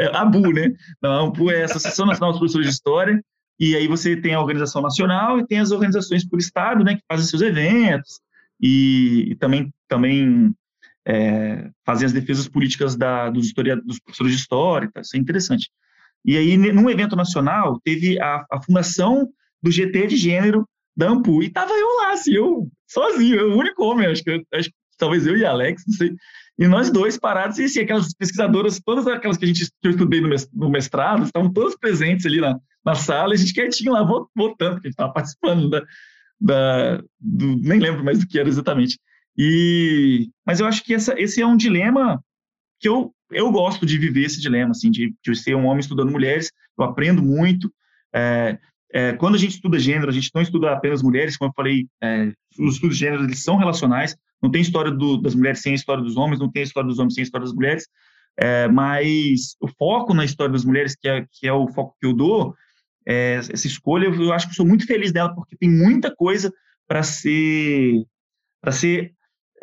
é, 0.00 0.16
Abu, 0.16 0.52
né? 0.52 0.72
Não, 1.00 1.10
a 1.10 1.20
AMPU 1.22 1.50
é 1.50 1.62
a 1.62 1.64
Associação 1.66 2.06
Nacional 2.06 2.32
dos 2.32 2.40
Professores 2.40 2.66
de 2.66 2.72
História, 2.72 3.22
e 3.60 3.76
aí 3.76 3.86
você 3.88 4.16
tem 4.16 4.34
a 4.34 4.40
organização 4.40 4.82
nacional 4.82 5.38
e 5.38 5.46
tem 5.46 5.58
as 5.58 5.70
organizações 5.70 6.26
por 6.26 6.38
estado, 6.38 6.84
né, 6.84 6.96
que 6.96 7.02
fazem 7.08 7.26
seus 7.26 7.42
eventos 7.42 8.20
e, 8.60 9.30
e 9.30 9.34
também 9.36 9.72
também 9.88 10.54
é, 11.06 11.70
fazem 11.84 12.06
as 12.06 12.12
defesas 12.12 12.46
políticas 12.46 12.94
da, 12.94 13.30
dos, 13.30 13.52
dos 13.84 13.98
professores 14.00 14.32
de 14.32 14.38
história, 14.38 14.90
tá? 14.92 15.00
isso 15.00 15.16
é 15.16 15.18
interessante. 15.18 15.70
E 16.24 16.36
aí, 16.36 16.56
num 16.56 16.90
evento 16.90 17.16
nacional, 17.16 17.80
teve 17.82 18.20
a, 18.20 18.44
a 18.50 18.62
fundação 18.62 19.28
do 19.62 19.70
GT 19.70 20.08
de 20.08 20.16
gênero 20.16 20.68
da 20.94 21.08
AMPU, 21.08 21.42
e 21.42 21.48
tava 21.48 21.72
eu 21.72 21.96
lá, 21.96 22.12
assim, 22.12 22.32
eu 22.32 22.68
sozinho, 22.86 23.36
eu 23.36 23.52
o 23.52 23.56
único 23.56 23.84
homem, 23.84 24.06
acho 24.08 24.22
que, 24.22 24.44
acho 24.52 24.68
que 24.68 24.74
talvez 24.98 25.26
eu 25.26 25.36
e 25.36 25.44
Alex, 25.44 25.82
não 25.86 25.94
sei, 25.94 26.14
e 26.58 26.66
nós 26.66 26.90
dois 26.90 27.16
parados, 27.16 27.58
e 27.58 27.64
assim, 27.64 27.80
aquelas 27.80 28.12
pesquisadoras, 28.12 28.80
todas 28.84 29.06
aquelas 29.06 29.36
que 29.36 29.44
a 29.44 29.48
gente 29.48 29.66
que 29.66 29.86
eu 29.86 29.92
estudei 29.92 30.20
no 30.20 30.70
mestrado, 30.70 31.24
estavam 31.24 31.52
todas 31.52 31.76
presentes 31.76 32.26
ali 32.26 32.40
na, 32.40 32.58
na 32.84 32.94
sala, 32.96 33.32
e 33.32 33.36
a 33.36 33.38
gente 33.38 33.54
quietinho 33.54 33.92
lá, 33.92 34.02
votando, 34.02 34.74
porque 34.74 34.88
a 34.88 34.90
gente 34.90 34.94
estava 34.94 35.12
participando 35.12 35.70
da, 35.70 35.82
da 36.40 37.02
do, 37.20 37.56
nem 37.58 37.78
lembro 37.78 38.04
mais 38.04 38.18
do 38.18 38.26
que 38.26 38.38
era 38.38 38.48
exatamente. 38.48 38.98
E, 39.36 40.28
mas 40.44 40.58
eu 40.58 40.66
acho 40.66 40.82
que 40.82 40.92
essa, 40.92 41.14
esse 41.16 41.40
é 41.40 41.46
um 41.46 41.56
dilema 41.56 42.20
que 42.80 42.88
eu, 42.88 43.14
eu 43.30 43.52
gosto 43.52 43.86
de 43.86 43.96
viver 43.96 44.24
esse 44.24 44.40
dilema, 44.40 44.72
assim, 44.72 44.90
de, 44.90 45.14
de 45.24 45.36
ser 45.36 45.54
um 45.54 45.66
homem 45.66 45.78
estudando 45.78 46.10
mulheres, 46.10 46.50
eu 46.76 46.84
aprendo 46.84 47.22
muito. 47.22 47.72
É, 48.12 48.58
é, 48.92 49.12
quando 49.12 49.34
a 49.34 49.38
gente 49.38 49.56
estuda 49.56 49.78
gênero, 49.78 50.08
a 50.08 50.14
gente 50.14 50.30
não 50.34 50.40
estuda 50.40 50.72
apenas 50.72 51.02
mulheres, 51.02 51.36
como 51.36 51.50
eu 51.50 51.54
falei, 51.54 51.86
é, 52.02 52.32
os 52.58 52.74
estudos 52.74 52.96
de 52.96 53.04
gênero 53.04 53.24
eles 53.24 53.42
são 53.42 53.56
relacionais, 53.56 54.16
não 54.42 54.50
tem 54.50 54.62
história 54.62 54.90
do, 54.90 55.18
das 55.18 55.34
mulheres 55.34 55.60
sem 55.60 55.72
a 55.72 55.74
história 55.74 56.02
dos 56.02 56.16
homens, 56.16 56.40
não 56.40 56.50
tem 56.50 56.62
história 56.62 56.88
dos 56.88 56.98
homens 56.98 57.14
sem 57.14 57.22
a 57.22 57.24
história 57.24 57.46
das 57.46 57.54
mulheres, 57.54 57.86
é, 58.36 58.68
mas 58.68 59.56
o 59.60 59.68
foco 59.68 60.14
na 60.14 60.24
história 60.24 60.52
das 60.52 60.64
mulheres, 60.64 60.96
que 60.96 61.08
é, 61.08 61.26
que 61.30 61.46
é 61.46 61.52
o 61.52 61.68
foco 61.68 61.96
que 62.00 62.06
eu 62.06 62.14
dou, 62.14 62.54
é, 63.06 63.34
essa 63.36 63.66
escolha, 63.66 64.06
eu 64.06 64.32
acho 64.32 64.48
que 64.48 64.54
sou 64.54 64.66
muito 64.66 64.86
feliz 64.86 65.12
dela, 65.12 65.34
porque 65.34 65.56
tem 65.56 65.68
muita 65.68 66.14
coisa 66.14 66.52
para 66.86 67.02
ser, 67.02 68.04
para 68.60 68.72
ser, 68.72 69.12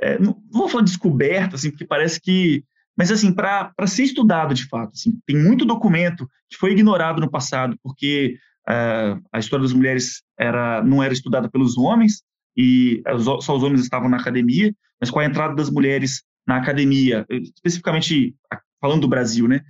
é, 0.02 0.20
não 0.20 0.36
vou 0.52 0.68
falar 0.68 0.84
descoberta, 0.84 1.56
assim, 1.56 1.72
porque 1.72 1.86
parece 1.86 2.20
que, 2.20 2.64
mas 2.98 3.12
assim, 3.12 3.34
para 3.34 3.72
ser 3.88 4.04
estudado 4.04 4.54
de 4.54 4.68
fato, 4.68 4.92
assim, 4.94 5.20
tem 5.26 5.38
muito 5.38 5.66
documento 5.66 6.30
que 6.50 6.58
foi 6.58 6.72
ignorado 6.72 7.22
no 7.22 7.30
passado, 7.30 7.78
porque 7.82 8.38
uh, 8.70 9.22
a 9.32 9.40
história 9.40 9.64
das 9.64 9.74
mulheres 9.74 10.24
era, 10.38 10.84
não 10.84 11.02
era 11.02 11.14
estudada 11.14 11.50
pelos 11.50 11.78
homens, 11.78 12.24
e 12.58 13.02
só 13.42 13.56
os 13.56 13.64
homens 13.64 13.82
estavam 13.82 14.10
na 14.10 14.18
academia, 14.18 14.74
mas 15.00 15.10
com 15.10 15.20
a 15.20 15.26
entrada 15.26 15.56
das 15.56 15.70
mulheres 15.70 16.24
na 16.48 16.58
academia, 16.58 17.26
especificamente 17.30 18.36
falando 18.80 19.02
do 19.02 19.08
Brasil, 19.08 19.48
né? 19.48 19.62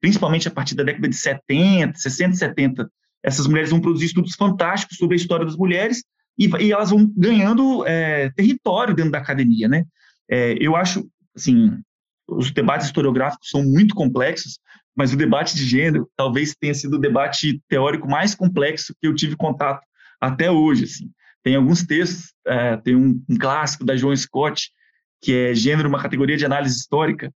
Principalmente 0.00 0.48
a 0.48 0.50
partir 0.50 0.74
da 0.74 0.82
década 0.82 1.08
de 1.08 1.14
70, 1.14 1.98
60 1.98 2.34
e 2.34 2.38
70, 2.38 2.90
essas 3.22 3.46
mulheres 3.46 3.70
vão 3.70 3.80
produzir 3.80 4.06
estudos 4.06 4.34
fantásticos 4.34 4.96
sobre 4.96 5.14
a 5.14 5.16
história 5.16 5.46
das 5.46 5.56
mulheres 5.56 6.02
e, 6.38 6.48
e 6.60 6.72
elas 6.72 6.90
vão 6.90 7.06
ganhando 7.16 7.86
é, 7.86 8.30
território 8.30 8.94
dentro 8.94 9.12
da 9.12 9.18
academia, 9.18 9.68
né? 9.68 9.84
É, 10.28 10.56
eu 10.60 10.74
acho, 10.74 11.06
assim, 11.36 11.78
os 12.28 12.50
debates 12.50 12.86
historiográficos 12.86 13.50
são 13.50 13.62
muito 13.62 13.94
complexos, 13.94 14.58
mas 14.96 15.12
o 15.12 15.16
debate 15.16 15.56
de 15.56 15.64
gênero 15.64 16.08
talvez 16.16 16.54
tenha 16.54 16.74
sido 16.74 16.94
o 16.94 17.00
debate 17.00 17.60
teórico 17.68 18.08
mais 18.08 18.34
complexo 18.34 18.94
que 19.00 19.06
eu 19.06 19.14
tive 19.14 19.36
contato 19.36 19.82
até 20.20 20.50
hoje, 20.50 20.84
assim. 20.84 21.10
Tem 21.42 21.56
alguns 21.56 21.84
textos, 21.84 22.32
é, 22.46 22.76
tem 22.76 22.94
um, 22.94 23.22
um, 23.28 23.36
clássico 23.36 23.84
da 23.84 23.96
Joan 23.96 24.14
Scott, 24.14 24.70
que 25.20 25.32
é 25.32 25.54
Gênero, 25.54 25.88
uma 25.88 26.00
categoria 26.00 26.36
de 26.36 26.44
análise 26.44 26.76
histórica, 26.78 27.32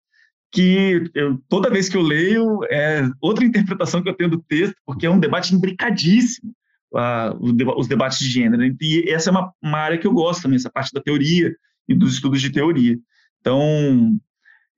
que 0.53 1.11
eu, 1.15 1.39
toda 1.49 1.71
vez 1.71 1.89
que 1.89 1.97
eu 1.97 2.03
leio 2.03 2.61
é 2.71 3.09
outra 3.21 3.45
interpretação 3.47 4.03
que 4.03 4.09
eu 4.09 4.15
tenho 4.15 4.31
do 4.31 4.43
texto, 4.43 4.77
porque 4.85 5.07
é 5.07 5.11
um 5.11 5.19
debate 5.19 5.55
imbricadíssimo, 5.55 6.55
uh, 6.93 7.77
os 7.77 7.89
debates 7.89 8.19
de 8.19 8.31
gênero. 8.31 8.63
E 8.81 9.11
essa 9.11 9.31
é 9.31 9.33
uma, 9.33 9.53
uma, 9.63 9.79
área 9.79 9.99
que 9.99 10.07
eu 10.07 10.13
gosto 10.13 10.43
também, 10.43 10.57
essa 10.57 10.71
parte 10.71 10.93
da 10.93 11.01
teoria 11.01 11.55
e 11.89 11.95
dos 11.95 12.15
estudos 12.15 12.41
de 12.41 12.51
teoria. 12.51 12.99
Então, 13.41 14.19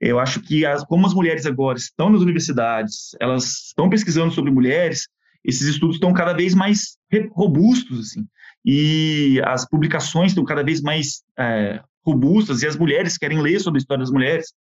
eu 0.01 0.19
acho 0.19 0.41
que 0.41 0.67
as, 0.67 0.85
como 0.85 1.07
as 1.07 1.15
mulheres 1.15 1.47
agora 1.47 1.79
estão 1.79 2.11
nas 2.11 2.21
universidades, 2.21 3.17
elas 3.21 3.67
estão 3.67 3.89
pesquisando 3.89 4.33
sobre 4.33 4.51
mulheres, 4.51 5.09
esses 5.45 5.67
estudos 5.67 5.97
estão 5.97 6.13
cada 6.13 6.33
vez 6.33 6.55
mais 6.55 6.99
robustos, 7.33 8.01
assim, 8.01 8.27
e 8.65 9.41
as 9.45 9.69
publicações 9.69 10.33
estão 10.33 10.45
cada 10.45 10.63
vez 10.63 10.83
mais 10.83 11.23
é, 11.39 11.81
robustas, 12.05 12.63
e 12.63 12.67
as 12.67 12.77
mulheres 12.77 13.17
querem 13.17 13.41
ler 13.41 13.61
sobre 13.61 13.79
a 13.79 13.81
história 13.81 14.03
das 14.03 14.13
mulheres, 14.13 14.53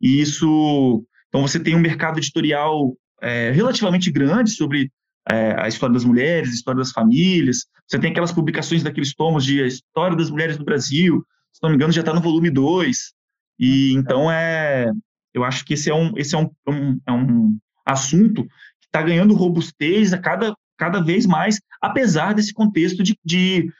e 0.00 0.20
isso, 0.20 1.04
então 1.28 1.42
você 1.42 1.58
tem 1.58 1.74
um 1.74 1.80
mercado 1.80 2.18
editorial 2.18 2.96
é, 3.22 3.50
relativamente 3.50 4.10
grande 4.10 4.50
sobre 4.50 4.90
é, 5.30 5.58
a 5.58 5.66
história 5.66 5.94
das 5.94 6.04
mulheres, 6.04 6.50
a 6.50 6.54
história 6.54 6.78
das 6.78 6.92
famílias, 6.92 7.64
você 7.86 7.98
tem 7.98 8.10
aquelas 8.10 8.32
publicações 8.32 8.82
daqueles 8.82 9.14
tomos 9.14 9.44
de 9.44 9.62
a 9.62 9.66
história 9.66 10.16
das 10.16 10.30
mulheres 10.30 10.58
no 10.58 10.64
Brasil, 10.64 11.24
se 11.52 11.62
não 11.62 11.70
me 11.70 11.76
engano 11.76 11.92
já 11.92 12.00
está 12.00 12.12
no 12.12 12.20
volume 12.20 12.50
2, 12.50 13.14
e 13.58 13.92
então 13.92 14.30
é, 14.30 14.90
Eu 15.32 15.44
acho 15.44 15.64
que 15.64 15.74
esse 15.74 15.90
é 15.90 15.94
um, 15.94 16.12
esse 16.16 16.34
é 16.34 16.38
um, 16.38 16.50
um 16.68 17.00
é 17.06 17.12
um 17.12 17.58
assunto 17.84 18.44
que 18.44 18.86
está 18.86 19.02
ganhando 19.02 19.34
robustez 19.34 20.12
a 20.12 20.18
cada, 20.18 20.54
cada 20.78 21.02
vez 21.02 21.26
mais, 21.26 21.60
apesar 21.80 22.34
desse 22.34 22.52
contexto 22.52 23.02
de, 23.02 23.18
de, 23.24 23.70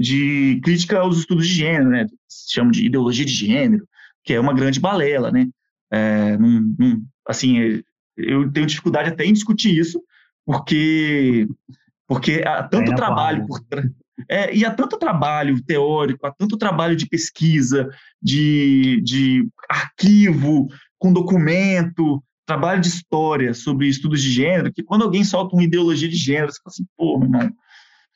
de 0.00 0.60
crítica 0.62 0.98
aos 0.98 1.18
estudos 1.18 1.46
de 1.46 1.54
gênero, 1.54 1.90
né? 1.90 2.06
Se 2.28 2.52
chama 2.54 2.72
de 2.72 2.84
ideologia 2.84 3.24
de 3.24 3.32
gênero, 3.32 3.86
que 4.24 4.34
é 4.34 4.40
uma 4.40 4.52
grande 4.52 4.80
balela, 4.80 5.30
né? 5.30 5.48
É, 5.90 6.36
num, 6.36 6.74
num, 6.78 7.06
assim, 7.26 7.82
eu 8.16 8.50
tenho 8.50 8.66
dificuldade 8.66 9.10
até 9.10 9.24
em 9.24 9.32
discutir 9.32 9.76
isso, 9.78 10.02
porque 10.44 11.46
porque 12.06 12.42
há 12.46 12.62
tanto 12.62 12.94
trabalho 12.94 13.46
por 13.46 13.60
é, 14.28 14.54
e 14.54 14.64
há 14.64 14.72
tanto 14.72 14.96
trabalho 14.96 15.62
teórico, 15.62 16.26
há 16.26 16.32
tanto 16.32 16.56
trabalho 16.56 16.94
de 16.96 17.06
pesquisa, 17.06 17.88
de, 18.22 19.00
de 19.02 19.48
arquivo, 19.68 20.68
com 20.98 21.12
documento, 21.12 22.22
trabalho 22.46 22.80
de 22.80 22.88
história 22.88 23.52
sobre 23.54 23.88
estudos 23.88 24.22
de 24.22 24.30
gênero, 24.30 24.72
que 24.72 24.82
quando 24.82 25.02
alguém 25.02 25.24
solta 25.24 25.56
uma 25.56 25.64
ideologia 25.64 26.08
de 26.08 26.16
gênero, 26.16 26.52
você 26.52 26.60
fala 26.62 26.72
assim, 26.72 26.86
pô, 26.96 27.18
meu 27.18 27.28
irmão, 27.28 27.50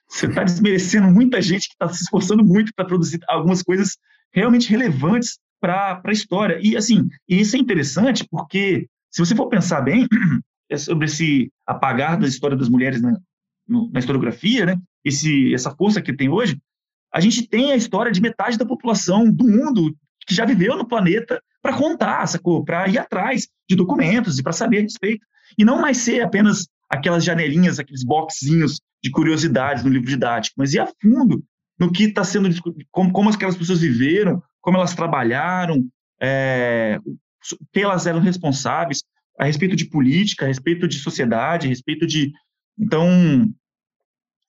você 0.08 0.26
está 0.26 0.44
desmerecendo 0.44 1.08
muita 1.08 1.42
gente 1.42 1.68
que 1.68 1.74
está 1.74 1.88
se 1.88 2.02
esforçando 2.02 2.44
muito 2.44 2.72
para 2.74 2.86
produzir 2.86 3.18
algumas 3.28 3.62
coisas 3.62 3.98
realmente 4.32 4.70
relevantes 4.70 5.38
para 5.60 6.00
a 6.02 6.12
história. 6.12 6.58
E, 6.62 6.76
assim, 6.76 7.08
isso 7.28 7.56
é 7.56 7.58
interessante 7.58 8.26
porque, 8.30 8.88
se 9.10 9.24
você 9.24 9.34
for 9.34 9.48
pensar 9.48 9.80
bem, 9.80 10.06
é 10.70 10.76
sobre 10.76 11.06
esse 11.06 11.50
apagar 11.66 12.18
da 12.18 12.26
história 12.26 12.56
das 12.56 12.68
mulheres 12.68 13.02
na, 13.02 13.18
na 13.68 13.98
historiografia, 13.98 14.66
né? 14.66 14.76
Esse, 15.04 15.52
essa 15.54 15.70
força 15.70 16.00
que 16.00 16.12
tem 16.12 16.28
hoje, 16.28 16.60
a 17.12 17.20
gente 17.20 17.46
tem 17.46 17.72
a 17.72 17.76
história 17.76 18.12
de 18.12 18.20
metade 18.20 18.58
da 18.58 18.66
população 18.66 19.30
do 19.30 19.44
mundo 19.44 19.94
que 20.26 20.34
já 20.34 20.44
viveu 20.44 20.76
no 20.76 20.86
planeta 20.86 21.42
para 21.62 21.76
contar? 21.76 22.24
Para 22.64 22.88
ir 22.88 22.98
atrás 22.98 23.48
de 23.68 23.76
documentos 23.76 24.38
e 24.38 24.42
para 24.42 24.52
saber 24.52 24.78
a 24.78 24.82
respeito. 24.82 25.26
E 25.56 25.64
não 25.64 25.80
mais 25.80 25.98
ser 25.98 26.20
apenas 26.20 26.68
aquelas 26.88 27.24
janelinhas, 27.24 27.78
aqueles 27.78 28.04
boxinhos 28.04 28.80
de 29.02 29.10
curiosidades 29.10 29.84
no 29.84 29.90
livro 29.90 30.08
didático, 30.08 30.56
mas 30.58 30.74
ir 30.74 30.80
a 30.80 30.88
fundo 31.00 31.42
no 31.78 31.92
que 31.92 32.04
está 32.04 32.24
sendo 32.24 32.48
como, 32.90 33.12
como 33.12 33.30
aquelas 33.30 33.56
pessoas 33.56 33.80
viveram, 33.80 34.42
como 34.60 34.76
elas 34.76 34.94
trabalharam, 34.94 35.86
é, 36.20 36.98
que 37.72 37.80
elas 37.80 38.06
eram 38.06 38.20
responsáveis 38.20 39.02
a 39.38 39.44
respeito 39.44 39.76
de 39.76 39.84
política, 39.84 40.44
a 40.44 40.48
respeito 40.48 40.88
de 40.88 40.98
sociedade, 40.98 41.66
a 41.66 41.70
respeito 41.70 42.06
de 42.06 42.32
então 42.78 43.52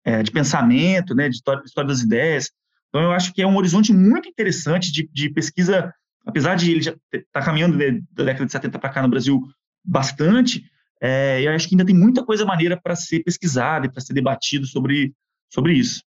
é, 0.05 0.23
de 0.23 0.31
pensamento, 0.31 1.13
né, 1.15 1.29
de 1.29 1.35
história, 1.35 1.63
história, 1.65 1.87
das 1.87 2.01
ideias. 2.01 2.51
Então 2.89 3.01
eu 3.01 3.11
acho 3.11 3.33
que 3.33 3.41
é 3.41 3.47
um 3.47 3.57
horizonte 3.57 3.93
muito 3.93 4.27
interessante 4.27 4.91
de, 4.91 5.09
de 5.11 5.29
pesquisa, 5.29 5.93
apesar 6.25 6.55
de 6.55 6.71
ele 6.71 6.81
já 6.81 6.91
estar 6.91 7.25
tá 7.31 7.41
caminhando 7.41 7.77
né, 7.77 7.99
da 8.11 8.23
década 8.23 8.45
de 8.45 8.51
70 8.51 8.79
para 8.79 8.89
cá 8.89 9.01
no 9.01 9.09
Brasil 9.09 9.41
bastante, 9.83 10.63
é, 11.01 11.41
eu 11.41 11.51
acho 11.51 11.67
que 11.67 11.75
ainda 11.75 11.85
tem 11.85 11.95
muita 11.95 12.25
coisa 12.25 12.45
maneira 12.45 12.79
para 12.79 12.95
ser 12.95 13.23
pesquisada 13.23 13.85
e 13.85 13.91
para 13.91 14.01
ser 14.01 14.13
debatido 14.13 14.65
sobre, 14.65 15.13
sobre 15.49 15.73
isso. 15.73 16.03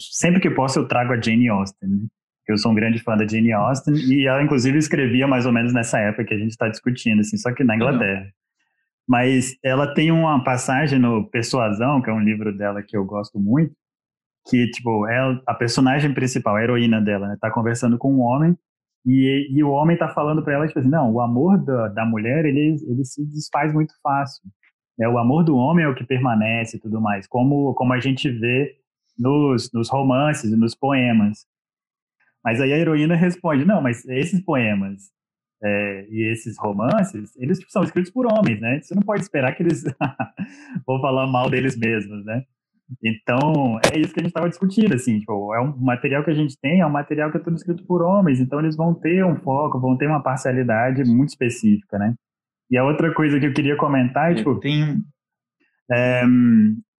Sempre 0.00 0.40
que 0.40 0.50
posso 0.50 0.78
eu 0.78 0.88
trago 0.88 1.12
a 1.12 1.20
Jane 1.20 1.48
Austen, 1.48 1.88
né? 1.88 2.06
Eu 2.46 2.58
sou 2.58 2.72
um 2.72 2.74
grande 2.74 2.98
fã 2.98 3.16
da 3.16 3.26
Jane 3.26 3.52
Austen 3.52 3.94
e 3.94 4.26
ela 4.26 4.42
inclusive 4.42 4.76
escrevia 4.76 5.26
mais 5.26 5.46
ou 5.46 5.52
menos 5.52 5.72
nessa 5.72 5.98
época 5.98 6.26
que 6.26 6.34
a 6.34 6.38
gente 6.38 6.50
está 6.50 6.68
discutindo, 6.68 7.20
assim, 7.20 7.38
só 7.38 7.50
que 7.54 7.64
na 7.64 7.74
Inglaterra. 7.74 8.30
Mas 9.06 9.56
ela 9.62 9.92
tem 9.94 10.10
uma 10.10 10.42
passagem 10.42 10.98
no 10.98 11.28
Persuasão, 11.30 12.00
que 12.00 12.08
é 12.08 12.12
um 12.12 12.20
livro 12.20 12.56
dela 12.56 12.82
que 12.82 12.96
eu 12.96 13.04
gosto 13.04 13.38
muito, 13.38 13.74
que 14.48 14.70
tipo, 14.70 15.06
ela, 15.06 15.42
a 15.46 15.54
personagem 15.54 16.12
principal, 16.14 16.56
a 16.56 16.62
heroína 16.62 17.00
dela, 17.00 17.28
né, 17.28 17.36
tá 17.40 17.50
conversando 17.50 17.98
com 17.98 18.14
um 18.14 18.20
homem 18.20 18.56
e, 19.06 19.48
e 19.50 19.62
o 19.62 19.70
homem 19.70 19.96
tá 19.96 20.08
falando 20.08 20.42
para 20.42 20.54
ela 20.54 20.66
tipo 20.66 20.78
assim, 20.78 20.88
não, 20.88 21.12
o 21.12 21.20
amor 21.20 21.58
da, 21.62 21.88
da 21.88 22.06
mulher 22.06 22.44
ele, 22.46 22.76
ele 22.86 23.04
se 23.04 23.24
desfaz 23.26 23.72
muito 23.72 23.94
fácil. 24.02 24.42
É 24.98 25.08
o 25.08 25.18
amor 25.18 25.44
do 25.44 25.56
homem 25.56 25.84
é 25.84 25.88
o 25.88 25.94
que 25.94 26.04
permanece 26.04 26.76
e 26.76 26.80
tudo 26.80 27.00
mais, 27.00 27.26
como 27.26 27.74
como 27.74 27.92
a 27.92 28.00
gente 28.00 28.30
vê 28.30 28.76
nos, 29.18 29.70
nos 29.72 29.90
romances 29.90 30.50
e 30.52 30.56
nos 30.56 30.74
poemas. 30.74 31.46
Mas 32.44 32.60
aí 32.60 32.72
a 32.72 32.78
heroína 32.78 33.14
responde: 33.16 33.64
não, 33.64 33.82
mas 33.82 34.04
esses 34.06 34.40
poemas 34.40 35.10
é, 35.64 36.06
e 36.10 36.30
esses 36.30 36.58
romances, 36.58 37.34
eles 37.36 37.58
são 37.68 37.82
escritos 37.82 38.12
por 38.12 38.26
homens, 38.26 38.60
né? 38.60 38.80
Você 38.82 38.94
não 38.94 39.02
pode 39.02 39.22
esperar 39.22 39.56
que 39.56 39.62
eles 39.62 39.82
vão 40.86 41.00
falar 41.00 41.26
mal 41.26 41.48
deles 41.48 41.74
mesmos, 41.74 42.22
né? 42.24 42.42
Então, 43.02 43.80
é 43.90 43.98
isso 43.98 44.12
que 44.12 44.20
a 44.20 44.22
gente 44.22 44.30
estava 44.30 44.48
discutindo, 44.48 44.94
assim, 44.94 45.18
tipo, 45.18 45.54
é 45.54 45.60
um 45.60 45.74
material 45.78 46.22
que 46.22 46.30
a 46.30 46.34
gente 46.34 46.58
tem, 46.60 46.80
é 46.80 46.86
um 46.86 46.90
material 46.90 47.30
que 47.30 47.38
é 47.38 47.40
tudo 47.40 47.56
escrito 47.56 47.82
por 47.86 48.02
homens, 48.02 48.40
então 48.40 48.60
eles 48.60 48.76
vão 48.76 48.92
ter 48.92 49.24
um 49.24 49.36
foco, 49.36 49.80
vão 49.80 49.96
ter 49.96 50.06
uma 50.06 50.22
parcialidade 50.22 51.02
muito 51.04 51.30
específica, 51.30 51.98
né? 51.98 52.14
E 52.70 52.76
a 52.76 52.84
outra 52.84 53.12
coisa 53.14 53.40
que 53.40 53.46
eu 53.46 53.54
queria 53.54 53.76
comentar 53.76 54.32
é, 54.32 54.34
tipo, 54.34 54.60
tem... 54.60 55.02
É, 55.90 56.22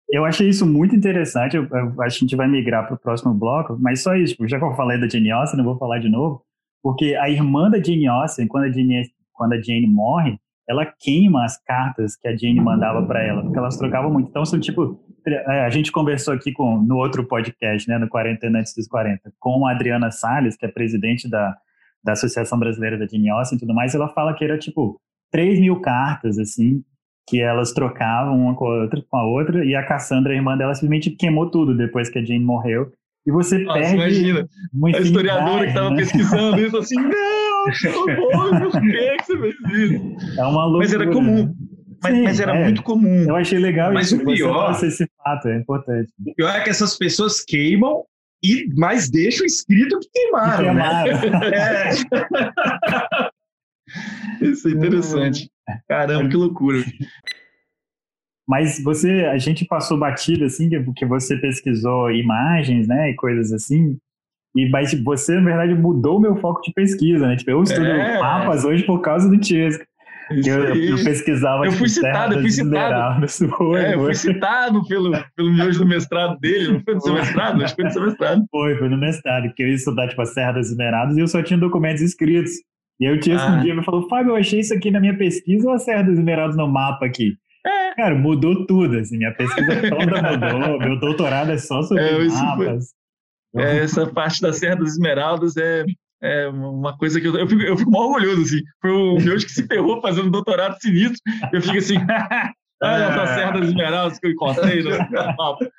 eu 0.09 0.25
achei 0.25 0.49
isso 0.49 0.65
muito 0.65 0.95
interessante. 0.95 1.57
Eu, 1.57 1.67
eu, 1.67 2.01
acho 2.01 2.19
que 2.19 2.25
a 2.25 2.27
gente 2.27 2.35
vai 2.35 2.47
migrar 2.47 2.85
para 2.85 2.95
o 2.95 2.99
próximo 2.99 3.33
bloco, 3.33 3.77
mas 3.79 4.01
só 4.01 4.15
isso, 4.15 4.33
tipo, 4.33 4.47
já 4.47 4.57
que 4.57 4.65
eu 4.65 4.75
falei 4.75 4.99
da 4.99 5.07
Jane 5.07 5.31
Austen, 5.31 5.57
não 5.57 5.65
vou 5.65 5.77
falar 5.77 5.99
de 5.99 6.09
novo, 6.09 6.43
porque 6.85 7.15
a 7.15 7.27
irmã 7.27 7.67
da 7.67 7.81
Jane 7.81 8.05
Austen, 8.05 8.47
quando 8.47 8.65
a 8.65 8.71
Jane, 8.71 9.09
quando 9.33 9.53
a 9.53 9.59
Jane 9.59 9.87
morre, 9.87 10.37
ela 10.69 10.85
queima 10.85 11.43
as 11.43 11.57
cartas 11.63 12.15
que 12.15 12.27
a 12.27 12.37
Jane 12.37 12.61
mandava 12.61 13.03
para 13.07 13.23
ela, 13.23 13.41
porque 13.41 13.57
elas 13.57 13.75
trocavam 13.75 14.13
muito. 14.13 14.29
Então, 14.29 14.45
são 14.45 14.59
tipo, 14.59 15.03
é, 15.25 15.65
a 15.65 15.69
gente 15.71 15.91
conversou 15.91 16.35
aqui 16.35 16.51
com, 16.51 16.77
no 16.77 16.97
outro 16.97 17.27
podcast, 17.27 17.89
né, 17.89 17.97
no 17.97 18.07
40 18.07 18.47
Antes 18.49 18.75
dos 18.75 18.87
40, 18.87 19.33
com 19.39 19.65
a 19.65 19.71
Adriana 19.71 20.11
Salles, 20.11 20.55
que 20.55 20.63
é 20.63 20.69
presidente 20.69 21.27
da, 21.27 21.57
da 22.03 22.11
Associação 22.11 22.59
Brasileira 22.59 22.99
da 22.99 23.07
Jane 23.07 23.31
Austen 23.31 23.57
e 23.57 23.61
tudo 23.61 23.73
mais, 23.73 23.95
ela 23.95 24.09
fala 24.09 24.35
que 24.35 24.43
era 24.43 24.55
tipo 24.55 25.01
3 25.31 25.59
mil 25.59 25.81
cartas, 25.81 26.37
assim, 26.37 26.83
que 27.27 27.41
elas 27.41 27.73
trocavam 27.73 28.39
uma 28.39 28.53
com 28.53 28.67
a 28.67 28.81
outra, 28.83 29.03
com 29.09 29.17
a 29.17 29.25
outra, 29.25 29.65
e 29.65 29.75
a 29.75 29.83
Cassandra, 29.83 30.33
a 30.33 30.35
irmã 30.35 30.55
dela, 30.55 30.75
simplesmente 30.75 31.09
queimou 31.09 31.49
tudo 31.49 31.75
depois 31.75 32.11
que 32.11 32.19
a 32.19 32.23
Jane 32.23 32.45
morreu. 32.45 32.91
E 33.25 33.31
você 33.31 33.57
Nossa, 33.59 33.79
perde. 33.79 33.95
Imagina, 33.95 34.49
a 34.83 34.99
historiadora 34.99 35.63
que 35.63 35.69
estava 35.69 35.89
né? 35.89 35.95
pesquisando 35.97 36.59
isso 36.61 36.77
assim, 36.77 36.95
não, 36.95 37.11
por 38.61 38.81
que 38.81 39.23
você 39.23 39.39
fez 39.39 39.55
isso? 39.73 40.39
É 40.39 40.43
uma 40.43 40.65
loucura. 40.65 40.77
Mas 40.77 40.93
era 40.93 41.11
comum. 41.11 41.55
Mas, 42.03 42.13
Sim, 42.13 42.23
mas 42.23 42.39
era 42.39 42.55
é. 42.55 42.63
muito 42.65 42.83
comum. 42.83 43.23
Eu 43.23 43.35
achei 43.35 43.57
legal 43.57 43.91
mas 43.91 44.11
isso. 44.11 44.21
O 44.21 44.25
pior, 44.25 44.71
esse 44.83 45.09
fato, 45.23 45.47
é 45.47 45.57
importante. 45.57 46.11
O 46.27 46.35
pior 46.35 46.55
é 46.55 46.61
que 46.61 46.69
essas 46.69 46.95
pessoas 46.97 47.41
queimam 47.41 48.03
e 48.43 48.67
mais 48.75 49.09
deixam 49.09 49.45
escrito 49.45 49.99
que 49.99 50.09
queimaram. 50.13 50.57
Que 50.57 50.63
queimaram. 50.63 51.39
Né? 51.39 51.89
é. 54.41 54.45
Isso 54.45 54.67
é 54.67 54.71
interessante. 54.77 55.49
Caramba, 55.87 56.29
que 56.29 56.35
loucura. 56.35 56.83
Mas 58.47 58.81
você, 58.83 59.25
a 59.25 59.37
gente 59.37 59.65
passou 59.65 59.97
batido 59.97 60.45
assim, 60.45 60.69
porque 60.83 61.05
você 61.05 61.35
pesquisou 61.37 62.11
imagens, 62.11 62.87
né, 62.87 63.09
e 63.09 63.15
coisas 63.15 63.51
assim. 63.51 63.97
E 64.55 64.69
mas 64.69 64.93
você, 65.03 65.35
na 65.35 65.43
verdade, 65.43 65.75
mudou 65.75 66.17
o 66.17 66.21
meu 66.21 66.35
foco 66.37 66.61
de 66.61 66.71
pesquisa, 66.71 67.27
né? 67.27 67.35
Tipo, 67.35 67.51
eu 67.51 67.63
estudo 67.63 67.85
é. 67.85 68.19
mapas 68.19 68.63
hoje 68.63 68.83
por 68.83 69.01
causa 69.01 69.27
do 69.27 69.37
Tiesco. 69.37 69.83
Eu, 70.29 70.75
eu, 70.75 71.03
pesquisava 71.03 71.65
eu 71.65 71.71
fui 71.71 71.87
tipo, 71.87 71.89
citado, 71.89 72.33
eu 72.33 72.41
fui 72.41 72.49
citado. 72.49 73.27
Foi, 73.57 73.79
é, 73.79 73.93
eu 73.93 73.99
fui 73.99 74.15
citado 74.15 74.87
pelo, 74.87 75.11
pelo 75.35 75.53
meu 75.53 75.71
do 75.71 75.85
mestrado 75.85 76.39
dele, 76.39 76.73
não 76.73 76.81
foi 76.81 76.95
no 76.95 77.01
seu 77.01 77.13
mestrado? 77.13 77.63
Acho 77.63 77.75
que 77.75 77.81
foi 77.81 77.85
no 77.85 77.91
seu 77.91 78.05
mestrado. 78.05 78.45
Foi, 78.49 78.77
foi 78.77 78.89
no 78.89 78.97
mestrado, 78.97 79.43
porque 79.43 79.61
eu 79.61 79.67
ia 79.67 79.75
estudar 79.75 80.07
tipo, 80.07 80.21
a 80.21 80.25
Serra 80.25 80.53
das 80.53 80.69
Esmeradas 80.69 81.15
e 81.15 81.19
eu 81.19 81.27
só 81.27 81.43
tinha 81.43 81.59
documentos 81.59 82.01
escritos. 82.01 82.53
E 82.99 83.05
aí 83.05 83.15
o 83.15 83.19
Tiesco 83.19 83.47
ah. 83.47 83.57
um 83.57 83.61
dia 83.61 83.75
me 83.75 83.83
falou, 83.83 84.07
Fábio, 84.09 84.31
eu 84.31 84.35
achei 84.35 84.61
isso 84.61 84.73
aqui 84.73 84.89
na 84.89 84.99
minha 84.99 85.15
pesquisa 85.15 85.67
ou 85.67 85.75
a 85.75 85.77
Serra 85.77 86.03
das 86.03 86.17
Esmeradas 86.17 86.57
no 86.57 86.67
mapa 86.67 87.05
aqui? 87.05 87.37
É. 87.97 88.01
Cara, 88.01 88.15
mudou 88.15 88.65
tudo, 88.65 88.97
assim, 88.97 89.17
minha 89.17 89.33
pesquisa 89.33 89.67
toda 89.89 90.21
mudou, 90.21 90.79
meu 90.79 90.99
doutorado 90.99 91.51
é 91.51 91.57
só 91.57 91.81
sobre 91.83 92.03
é, 92.03 92.27
mapas. 92.27 92.93
Foi... 93.51 93.63
É, 93.63 93.77
essa 93.77 94.05
parte 94.07 94.41
da 94.41 94.51
Serra 94.51 94.75
das 94.75 94.91
Esmeraldas 94.91 95.55
é, 95.57 95.85
é 96.21 96.47
uma 96.49 96.97
coisa 96.97 97.19
que 97.21 97.27
eu, 97.27 97.37
eu, 97.37 97.47
fico, 97.47 97.61
eu 97.61 97.77
fico 97.77 97.91
mal 97.91 98.09
orgulhoso, 98.09 98.41
assim. 98.41 98.61
Foi 98.81 98.91
o 98.91 99.15
meu 99.19 99.37
que 99.37 99.51
se 99.51 99.65
ferrou 99.65 100.01
fazendo 100.01 100.29
doutorado 100.29 100.77
sinistro. 100.79 101.19
Eu 101.53 101.61
fico 101.61 101.77
assim, 101.77 101.97
olha 102.83 103.05
essa 103.05 103.35
Serra 103.35 103.51
das 103.51 103.67
Esmeraldas 103.69 104.19
que 104.19 104.27
eu 104.27 104.31
encontrei 104.31 104.83
no 104.83 104.89
mapa. 105.37 105.69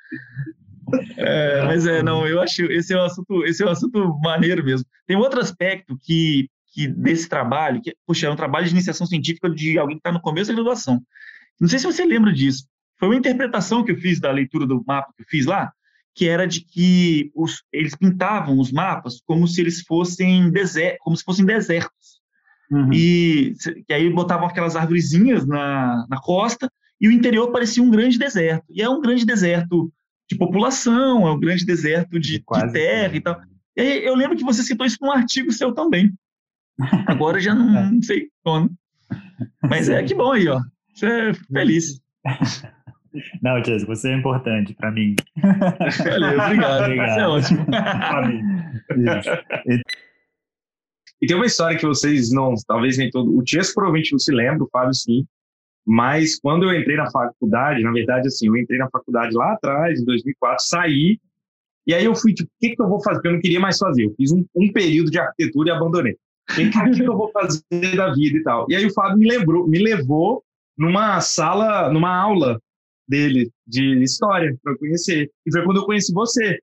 É, 1.17 1.63
mas 1.63 1.85
é, 1.85 2.01
não, 2.01 2.25
eu 2.25 2.39
acho 2.39 2.63
esse 2.65 2.93
é 2.93 2.97
um 2.97 3.03
assunto, 3.03 3.45
esse 3.45 3.61
é 3.61 3.65
um 3.65 3.69
assunto 3.69 4.19
maneiro 4.23 4.63
mesmo. 4.63 4.85
Tem 5.05 5.17
outro 5.17 5.39
aspecto 5.39 5.97
que, 6.01 6.49
que 6.73 6.87
desse 6.87 7.27
trabalho, 7.27 7.81
que, 7.81 7.93
puxa, 8.05 8.27
é 8.27 8.29
um 8.29 8.35
trabalho 8.35 8.65
de 8.65 8.71
iniciação 8.71 9.05
científica 9.05 9.49
de 9.49 9.77
alguém 9.77 9.97
que 9.97 9.99
está 9.99 10.11
no 10.11 10.21
começo 10.21 10.49
da 10.49 10.55
graduação. 10.55 11.01
Não 11.59 11.67
sei 11.67 11.79
se 11.79 11.85
você 11.85 12.05
lembra 12.05 12.31
disso. 12.31 12.67
Foi 12.99 13.09
uma 13.09 13.15
interpretação 13.15 13.83
que 13.83 13.91
eu 13.91 13.97
fiz 13.97 14.19
da 14.19 14.31
leitura 14.31 14.65
do 14.65 14.83
mapa 14.85 15.13
que 15.15 15.23
eu 15.23 15.27
fiz 15.27 15.45
lá, 15.45 15.71
que 16.15 16.27
era 16.27 16.47
de 16.47 16.61
que 16.61 17.31
os, 17.35 17.63
eles 17.71 17.95
pintavam 17.95 18.59
os 18.59 18.71
mapas 18.71 19.21
como 19.25 19.47
se 19.47 19.61
eles 19.61 19.81
fossem 19.81 20.49
desertos, 20.49 20.99
como 21.01 21.15
se 21.15 21.23
fossem 21.23 21.45
desertos. 21.45 22.17
Uhum. 22.71 22.91
E 22.91 23.53
que 23.87 23.93
aí 23.93 24.09
botavam 24.09 24.47
aquelas 24.47 24.75
árvorezinhas 24.75 25.45
na, 25.45 26.05
na 26.09 26.19
costa 26.19 26.69
e 26.99 27.07
o 27.07 27.11
interior 27.11 27.51
parecia 27.51 27.83
um 27.83 27.89
grande 27.89 28.17
deserto. 28.17 28.65
E 28.69 28.81
é 28.81 28.89
um 28.89 28.99
grande 28.99 29.25
deserto 29.25 29.91
de 30.29 30.35
população, 30.35 31.27
é 31.27 31.31
um 31.31 31.39
grande 31.39 31.65
deserto 31.65 32.19
de, 32.19 32.39
de 32.39 32.71
terra 32.73 33.15
e 33.15 33.21
tal. 33.21 33.39
E 33.75 33.81
aí, 33.81 34.05
eu 34.05 34.15
lembro 34.15 34.35
que 34.35 34.43
você 34.43 34.63
citou 34.63 34.85
isso 34.85 34.97
num 35.01 35.11
artigo 35.11 35.51
seu 35.51 35.71
também. 35.71 36.11
Agora 37.07 37.39
já 37.39 37.53
não, 37.53 37.91
não 37.91 38.01
sei 38.01 38.29
quando. 38.43 38.71
Mas 39.61 39.87
é 39.87 40.03
que 40.03 40.15
bom 40.15 40.31
aí, 40.31 40.47
ó. 40.47 40.59
Você 40.97 41.05
é 41.05 41.33
feliz. 41.33 42.01
Não, 43.41 43.61
Tias, 43.61 43.83
você 43.83 44.09
é 44.09 44.15
importante 44.15 44.73
para 44.73 44.91
mim. 44.91 45.15
Valeu, 45.41 46.39
obrigado. 46.39 46.83
obrigado. 46.83 47.09
Isso 47.09 47.19
é 47.19 47.27
ótimo. 47.27 47.65
mim. 48.27 49.81
E 51.21 51.25
tem 51.25 51.35
uma 51.35 51.45
história 51.45 51.77
que 51.77 51.85
vocês 51.85 52.31
não, 52.31 52.53
talvez 52.67 52.97
nem 52.97 53.09
todo. 53.09 53.35
O 53.35 53.43
Tias 53.43 53.73
provavelmente 53.73 54.11
não 54.11 54.19
se 54.19 54.31
lembra, 54.31 54.63
o 54.63 54.69
Fábio 54.71 54.93
sim. 54.93 55.25
Mas 55.85 56.39
quando 56.39 56.63
eu 56.63 56.79
entrei 56.79 56.95
na 56.95 57.09
faculdade, 57.09 57.81
na 57.81 57.91
verdade, 57.91 58.27
assim, 58.27 58.47
eu 58.47 58.57
entrei 58.57 58.77
na 58.77 58.89
faculdade 58.89 59.35
lá 59.35 59.53
atrás, 59.53 59.99
em 59.99 60.05
2004, 60.05 60.65
saí. 60.67 61.19
E 61.87 61.93
aí 61.93 62.05
eu 62.05 62.15
fui, 62.15 62.33
tipo, 62.33 62.49
o 62.49 62.59
que, 62.59 62.75
que 62.75 62.81
eu 62.81 62.89
vou 62.89 63.01
fazer? 63.01 63.15
Porque 63.17 63.27
eu 63.29 63.33
não 63.33 63.41
queria 63.41 63.59
mais 63.59 63.77
fazer. 63.77 64.03
Eu 64.03 64.13
fiz 64.15 64.31
um, 64.31 64.45
um 64.55 64.71
período 64.71 65.09
de 65.09 65.19
arquitetura 65.19 65.69
e 65.69 65.71
abandonei. 65.71 66.17
O 66.51 66.55
que, 66.55 66.69
que 66.69 67.03
eu 67.03 67.17
vou 67.17 67.31
fazer 67.31 67.95
da 67.95 68.13
vida 68.13 68.37
e 68.37 68.43
tal? 68.43 68.65
E 68.69 68.75
aí 68.75 68.85
o 68.85 68.93
Fábio 68.93 69.17
me 69.17 69.27
lembrou, 69.27 69.67
me 69.67 69.79
levou 69.79 70.43
numa 70.77 71.19
sala, 71.21 71.91
numa 71.91 72.15
aula 72.15 72.61
dele 73.07 73.49
de 73.65 74.01
história 74.03 74.55
para 74.61 74.73
eu 74.73 74.77
conhecer. 74.77 75.31
E 75.45 75.51
foi 75.51 75.63
quando 75.63 75.77
eu 75.77 75.85
conheci 75.85 76.13
você. 76.13 76.59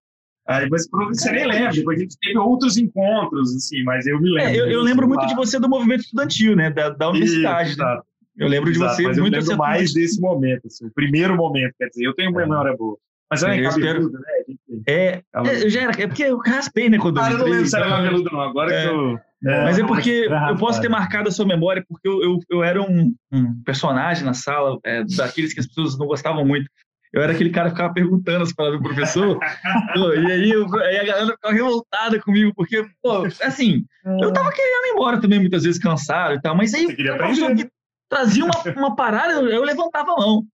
Aí, 0.46 0.68
mas 0.68 0.86
você 0.90 1.32
nem 1.32 1.46
lembra, 1.46 1.72
depois 1.72 1.98
a 1.98 2.02
gente 2.02 2.18
teve 2.20 2.38
outros 2.38 2.76
encontros, 2.76 3.54
assim, 3.56 3.82
mas 3.82 4.06
eu 4.06 4.20
me 4.20 4.30
lembro. 4.30 4.50
É, 4.50 4.56
eu, 4.56 4.70
eu 4.70 4.82
lembro 4.82 5.08
muito 5.08 5.26
de 5.26 5.34
você 5.34 5.58
do 5.58 5.70
movimento 5.70 6.02
estudantil, 6.02 6.54
né? 6.54 6.70
Da, 6.70 6.90
da 6.90 7.08
universidade. 7.08 7.70
Isso, 7.70 7.78
né? 7.78 8.00
Eu 8.36 8.48
lembro 8.48 8.70
de 8.70 8.78
você 8.78 9.02
mas 9.04 9.18
muito. 9.18 9.34
Eu 9.34 9.40
lembro 9.40 9.56
mais 9.56 9.94
desse 9.94 10.20
momento, 10.20 10.66
assim, 10.66 10.86
o 10.86 10.92
primeiro 10.92 11.34
momento, 11.36 11.72
quer 11.78 11.88
dizer, 11.88 12.04
eu 12.04 12.14
tenho 12.14 12.30
uma 12.30 12.42
é. 12.42 12.44
memória 12.46 12.76
boa. 12.76 12.98
Mas 13.30 13.42
é, 13.42 13.58
eu 13.58 13.70
cabeludo, 13.70 14.18
né? 14.18 14.54
É, 14.86 15.22
é, 15.34 15.68
já 15.68 15.82
era, 15.82 16.02
é 16.02 16.06
porque 16.06 16.24
eu 16.24 16.38
raspei, 16.38 16.88
né, 16.88 16.98
quando 16.98 17.18
ah, 17.20 17.30
eu 17.30 17.38
não 17.38 17.46
lembro 17.46 17.66
se 17.66 17.76
era 17.76 17.88
cabeludo 17.88 18.30
não, 18.30 18.40
agora 18.40 18.72
é. 18.72 18.82
que 18.82 18.88
eu... 18.94 19.18
É, 19.46 19.64
mas 19.64 19.78
é 19.78 19.84
porque 19.84 20.26
eu 20.48 20.56
posso 20.56 20.80
ter 20.80 20.88
marcado 20.88 21.28
a 21.28 21.32
sua 21.32 21.44
memória, 21.44 21.84
porque 21.86 22.08
eu, 22.08 22.22
eu, 22.22 22.38
eu 22.50 22.64
era 22.64 22.80
um, 22.80 23.14
um 23.30 23.62
personagem 23.62 24.24
na 24.24 24.32
sala, 24.32 24.78
é, 24.82 25.04
daqueles 25.16 25.52
que 25.52 25.60
as 25.60 25.66
pessoas 25.66 25.98
não 25.98 26.06
gostavam 26.06 26.46
muito. 26.46 26.66
Eu 27.12 27.22
era 27.22 27.32
aquele 27.32 27.50
cara 27.50 27.68
que 27.68 27.76
ficava 27.76 27.92
perguntando 27.92 28.42
as 28.42 28.52
palavras 28.52 28.80
do 28.80 28.88
professor, 28.88 29.38
e 30.26 30.32
aí, 30.32 30.50
eu, 30.50 30.66
aí, 30.80 30.98
a 30.98 31.04
galera 31.04 31.32
ficava 31.32 31.54
revoltada 31.54 32.20
comigo, 32.20 32.52
porque, 32.56 32.84
pô, 33.02 33.26
assim, 33.42 33.84
eu 34.20 34.32
tava 34.32 34.50
querendo 34.50 34.86
ir 34.86 34.92
embora 34.92 35.20
também, 35.20 35.38
muitas 35.38 35.62
vezes 35.62 35.80
cansado 35.80 36.34
e 36.34 36.40
tal, 36.40 36.56
mas 36.56 36.72
aí 36.72 36.86
o 36.86 37.16
professor 37.16 37.54
que 37.54 37.68
trazia 38.08 38.44
uma, 38.44 38.62
uma 38.76 38.96
parada, 38.96 39.34
eu, 39.34 39.48
eu 39.48 39.62
levantava 39.62 40.12
a 40.12 40.16
mão. 40.16 40.44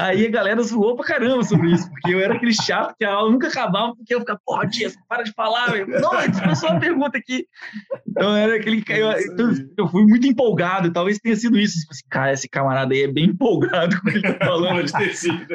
Aí 0.00 0.26
a 0.26 0.30
galera 0.30 0.62
zoou 0.62 0.96
pra 0.96 1.04
caramba 1.04 1.44
sobre 1.44 1.70
isso, 1.70 1.88
porque 1.90 2.12
eu 2.12 2.18
era 2.18 2.34
aquele 2.34 2.52
chato 2.52 2.94
que 2.98 3.04
a 3.04 3.12
aula 3.12 3.30
nunca 3.30 3.46
acabava, 3.46 3.94
porque 3.94 4.12
eu 4.12 4.18
ficava, 4.18 4.40
porra, 4.44 4.68
tia, 4.68 4.90
para 5.08 5.22
de 5.22 5.32
falar, 5.32 5.72
meu. 5.72 5.86
Não, 5.86 6.12
é 6.18 6.54
só 6.56 6.70
uma 6.70 6.80
pergunta 6.80 7.16
aqui. 7.16 7.46
Então 8.08 8.34
era 8.34 8.56
aquele. 8.56 8.82
Eu, 8.88 9.12
então, 9.12 9.52
eu 9.78 9.88
fui 9.88 10.04
muito 10.04 10.26
empolgado, 10.26 10.92
talvez 10.92 11.18
tenha 11.18 11.36
sido 11.36 11.56
isso. 11.56 11.78
Tipo 11.78 11.92
assim, 11.92 12.02
cara, 12.10 12.32
esse 12.32 12.48
camarada 12.48 12.94
aí 12.94 13.02
é 13.02 13.12
bem 13.12 13.26
empolgado 13.26 14.00
com 14.00 14.08
o 14.08 14.12
que 14.12 14.18
ele 14.18 14.32
tá 14.32 14.44
falando 14.46 14.82
de 14.82 14.92
ter 14.92 15.14
sido. 15.14 15.46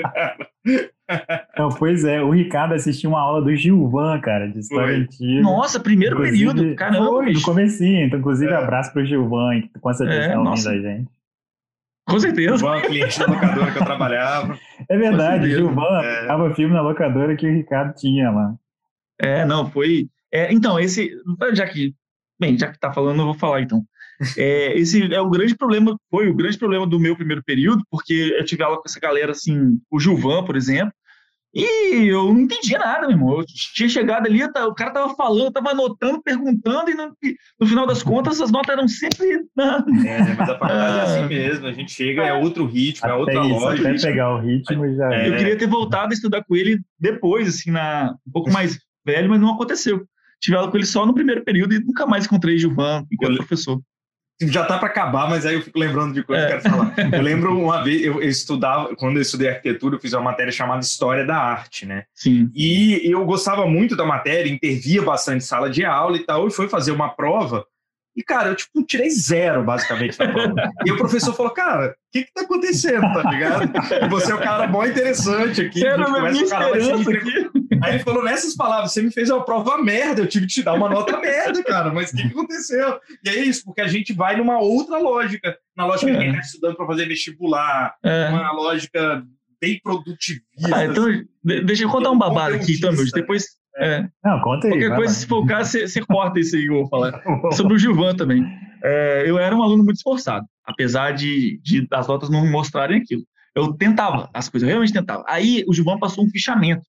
Não, 1.57 1.67
pois 1.69 2.05
é, 2.05 2.21
o 2.21 2.31
Ricardo 2.31 2.73
assistiu 2.73 3.09
uma 3.09 3.19
aula 3.19 3.41
do 3.41 3.53
Gilvan, 3.53 4.17
cara, 4.21 4.47
de 4.47 4.59
história 4.59 4.95
antiga. 4.97 5.41
Nossa, 5.41 5.77
primeiro 5.77 6.15
inclusive, 6.15 6.53
período, 6.53 6.75
caramba. 6.75 7.05
Foi, 7.05 7.33
no 7.33 7.41
comecinho, 7.41 8.05
então, 8.05 8.19
inclusive, 8.19 8.49
é. 8.49 8.55
abraço 8.55 8.93
pro 8.93 9.05
Gilvan, 9.05 9.61
que 9.61 9.79
com 9.79 9.93
certeza 9.93 10.21
é, 10.21 10.33
tá 10.33 10.39
ouvindo 10.39 10.69
a 10.69 10.77
gente. 10.77 11.09
Com 12.11 12.19
certeza. 12.19 12.57
Gilvan, 12.57 12.81
cliente 12.81 13.19
da 13.19 13.25
locadora 13.25 13.71
que 13.71 13.77
eu 13.77 13.85
trabalhava. 13.85 14.59
É 14.89 14.97
verdade, 14.97 15.49
Gilvan 15.49 16.01
é. 16.03 16.27
tava 16.27 16.53
filme 16.53 16.73
na 16.73 16.81
locadora 16.81 17.35
que 17.35 17.47
o 17.47 17.53
Ricardo 17.53 17.95
tinha 17.95 18.29
lá. 18.29 18.53
É, 19.19 19.45
não, 19.45 19.69
foi. 19.69 20.09
É, 20.31 20.51
então, 20.51 20.79
esse. 20.79 21.11
Já 21.53 21.67
que. 21.67 21.93
Bem, 22.39 22.57
já 22.57 22.71
que 22.71 22.79
tá 22.79 22.91
falando, 22.91 23.19
eu 23.19 23.25
vou 23.25 23.33
falar 23.35 23.61
então. 23.61 23.83
É, 24.37 24.77
esse 24.77 25.13
é 25.13 25.21
o 25.21 25.29
grande 25.29 25.55
problema, 25.55 25.97
foi 26.09 26.29
o 26.29 26.35
grande 26.35 26.57
problema 26.57 26.85
do 26.85 26.99
meu 26.99 27.15
primeiro 27.15 27.43
período, 27.43 27.83
porque 27.89 28.35
eu 28.37 28.45
tive 28.45 28.61
aula 28.61 28.77
com 28.77 28.83
essa 28.85 28.99
galera 28.99 29.31
assim, 29.31 29.79
o 29.89 29.99
Gilvan, 29.99 30.43
por 30.43 30.55
exemplo, 30.55 30.93
e 31.53 32.07
eu 32.07 32.33
não 32.33 32.41
entendia 32.41 32.79
nada, 32.79 33.01
meu 33.01 33.11
irmão. 33.11 33.39
Eu 33.39 33.45
tinha 33.45 33.89
chegado 33.89 34.25
ali, 34.25 34.41
o 34.43 34.73
cara 34.73 34.91
tava 34.91 35.13
falando, 35.15 35.51
tava 35.51 35.71
anotando, 35.71 36.21
perguntando, 36.21 36.89
e 36.89 36.93
no, 36.93 37.13
no, 37.59 37.67
final 37.67 37.85
das 37.85 38.01
contas 38.01 38.39
as 38.39 38.51
notas 38.51 38.69
eram 38.69 38.87
sempre. 38.87 39.41
É, 40.05 40.33
mas 40.35 40.49
a 40.49 40.57
faculdade 40.57 40.97
é 40.97 41.01
assim 41.01 41.27
mesmo, 41.27 41.67
a 41.67 41.71
gente 41.73 41.91
chega, 41.91 42.23
é 42.23 42.33
outro 42.33 42.65
ritmo, 42.65 43.07
é 43.07 43.13
outra 43.13 43.45
isso, 43.45 43.59
lógica. 43.59 43.89
Até 43.89 44.01
pegar 44.01 44.35
o 44.35 44.39
ritmo 44.39 44.95
já. 44.95 45.13
É. 45.13 45.29
Eu 45.29 45.37
queria 45.37 45.57
ter 45.57 45.67
voltado 45.67 46.11
a 46.11 46.13
estudar 46.13 46.43
com 46.43 46.55
ele 46.55 46.79
depois, 46.99 47.47
assim, 47.47 47.71
na, 47.71 48.15
um 48.27 48.31
pouco 48.31 48.51
mais 48.51 48.79
velho, 49.05 49.29
mas 49.29 49.39
não 49.39 49.53
aconteceu. 49.53 50.05
Tive 50.39 50.57
aula 50.57 50.71
com 50.71 50.77
ele 50.77 50.85
só 50.85 51.05
no 51.05 51.13
primeiro 51.13 51.43
período 51.43 51.73
e 51.73 51.79
nunca 51.79 52.05
mais 52.05 52.25
encontrei 52.25 52.57
Gilvan 52.57 53.05
enquanto 53.11 53.33
eu, 53.33 53.37
professor 53.37 53.81
já 54.47 54.65
tá 54.65 54.77
para 54.77 54.87
acabar, 54.87 55.29
mas 55.29 55.45
aí 55.45 55.55
eu 55.55 55.61
fico 55.61 55.77
lembrando 55.77 56.13
de 56.13 56.23
coisas 56.23 56.45
é. 56.45 56.47
que 56.47 56.53
eu 56.53 56.61
quero 56.61 56.75
falar. 56.75 56.93
Eu 57.13 57.21
lembro 57.21 57.57
uma 57.57 57.83
vez, 57.83 58.03
eu, 58.03 58.21
eu, 58.21 58.29
estudava, 58.29 58.95
quando 58.95 59.17
eu 59.17 59.21
estudei 59.21 59.49
arquitetura, 59.49 59.95
eu 59.95 59.99
fiz 59.99 60.13
uma 60.13 60.21
matéria 60.21 60.51
chamada 60.51 60.81
História 60.81 61.25
da 61.25 61.37
Arte, 61.37 61.85
né? 61.85 62.05
Sim. 62.13 62.49
E 62.55 63.01
eu 63.03 63.25
gostava 63.25 63.65
muito 63.67 63.95
da 63.95 64.05
matéria, 64.05 64.51
intervia 64.51 65.01
bastante 65.01 65.43
sala 65.43 65.69
de 65.69 65.85
aula 65.85 66.17
e 66.17 66.25
tal, 66.25 66.47
e 66.47 66.51
foi 66.51 66.67
fazer 66.67 66.91
uma 66.91 67.09
prova 67.09 67.65
e, 68.15 68.21
cara, 68.21 68.49
eu, 68.49 68.55
tipo, 68.55 68.83
tirei 68.83 69.09
zero, 69.09 69.63
basicamente, 69.63 70.19
na 70.19 70.27
prova. 70.31 70.53
e 70.85 70.91
o 70.91 70.97
professor 70.97 71.33
falou, 71.33 71.51
cara, 71.53 71.91
o 71.91 72.11
que 72.11 72.25
que 72.25 72.33
tá 72.33 72.41
acontecendo, 72.41 73.01
tá 73.01 73.31
ligado? 73.31 73.71
Você 74.09 74.31
é 74.31 74.35
um 74.35 74.41
cara 74.41 74.67
bom 74.67 74.85
interessante 74.85 75.61
aqui. 75.61 75.85
Era 75.85 76.05
a 76.05 76.29
minha 76.29 76.43
esperança 76.43 77.09
aqui. 77.09 77.49
Aí 77.81 77.95
ele 77.95 78.03
falou, 78.03 78.23
nessas 78.23 78.55
palavras, 78.55 78.91
você 78.91 79.01
me 79.01 79.11
fez 79.11 79.29
uma 79.29 79.45
prova 79.45 79.81
merda, 79.81 80.21
eu 80.21 80.27
tive 80.27 80.45
que 80.45 80.53
te 80.53 80.63
dar 80.63 80.73
uma 80.73 80.89
nota 80.89 81.17
merda, 81.19 81.63
cara, 81.63 81.91
mas 81.93 82.11
o 82.11 82.17
que, 82.17 82.23
que 82.23 82.27
aconteceu? 82.27 82.99
E 83.23 83.29
é 83.29 83.35
isso, 83.39 83.63
porque 83.63 83.81
a 83.81 83.87
gente 83.87 84.13
vai 84.13 84.35
numa 84.35 84.59
outra 84.59 84.97
lógica, 84.97 85.57
na 85.75 85.85
lógica 85.85 86.11
é. 86.11 86.13
de 86.13 86.19
quem 86.19 86.33
tá 86.33 86.39
estudando 86.39 86.75
para 86.75 86.85
fazer 86.85 87.07
vestibular, 87.07 87.95
é. 88.03 88.27
uma 88.27 88.51
lógica 88.51 89.23
bem 89.59 89.79
produtivista. 89.81 90.45
Ah, 90.73 90.85
então, 90.85 91.05
deixa 91.43 91.83
eu 91.83 91.89
contar 91.89 92.11
um 92.11 92.17
babado 92.17 92.55
aqui, 92.55 92.73
então, 92.73 92.93
depois 93.13 93.60
é. 93.81 94.09
Não, 94.23 94.39
conta 94.41 94.67
aí. 94.67 94.73
Qualquer 94.73 94.95
coisa, 94.95 95.13
lá. 95.13 95.19
se 95.19 95.27
for 95.27 95.43
o 95.43 95.45
caso, 95.45 95.79
você, 95.79 96.01
corta 96.01 96.39
isso 96.39 96.55
aí 96.55 96.63
que 96.63 96.69
eu 96.69 96.75
vou 96.75 96.87
falar. 96.87 97.21
Sobre 97.53 97.73
o 97.73 97.79
Gilvan 97.79 98.15
também. 98.15 98.45
É, 98.83 99.23
eu 99.27 99.39
era 99.39 99.55
um 99.55 99.63
aluno 99.63 99.83
muito 99.83 99.97
esforçado, 99.97 100.45
apesar 100.65 101.11
de, 101.11 101.59
de 101.63 101.87
as 101.91 102.07
notas 102.07 102.29
não 102.29 102.49
mostrarem 102.49 103.01
aquilo. 103.01 103.23
Eu 103.55 103.73
tentava 103.73 104.29
as 104.33 104.47
coisas, 104.47 104.67
eu 104.67 104.71
realmente 104.71 104.93
tentava. 104.93 105.23
Aí 105.27 105.63
o 105.67 105.73
Gilvan 105.73 105.97
passou 105.97 106.23
um 106.23 106.29
fichamento. 106.29 106.83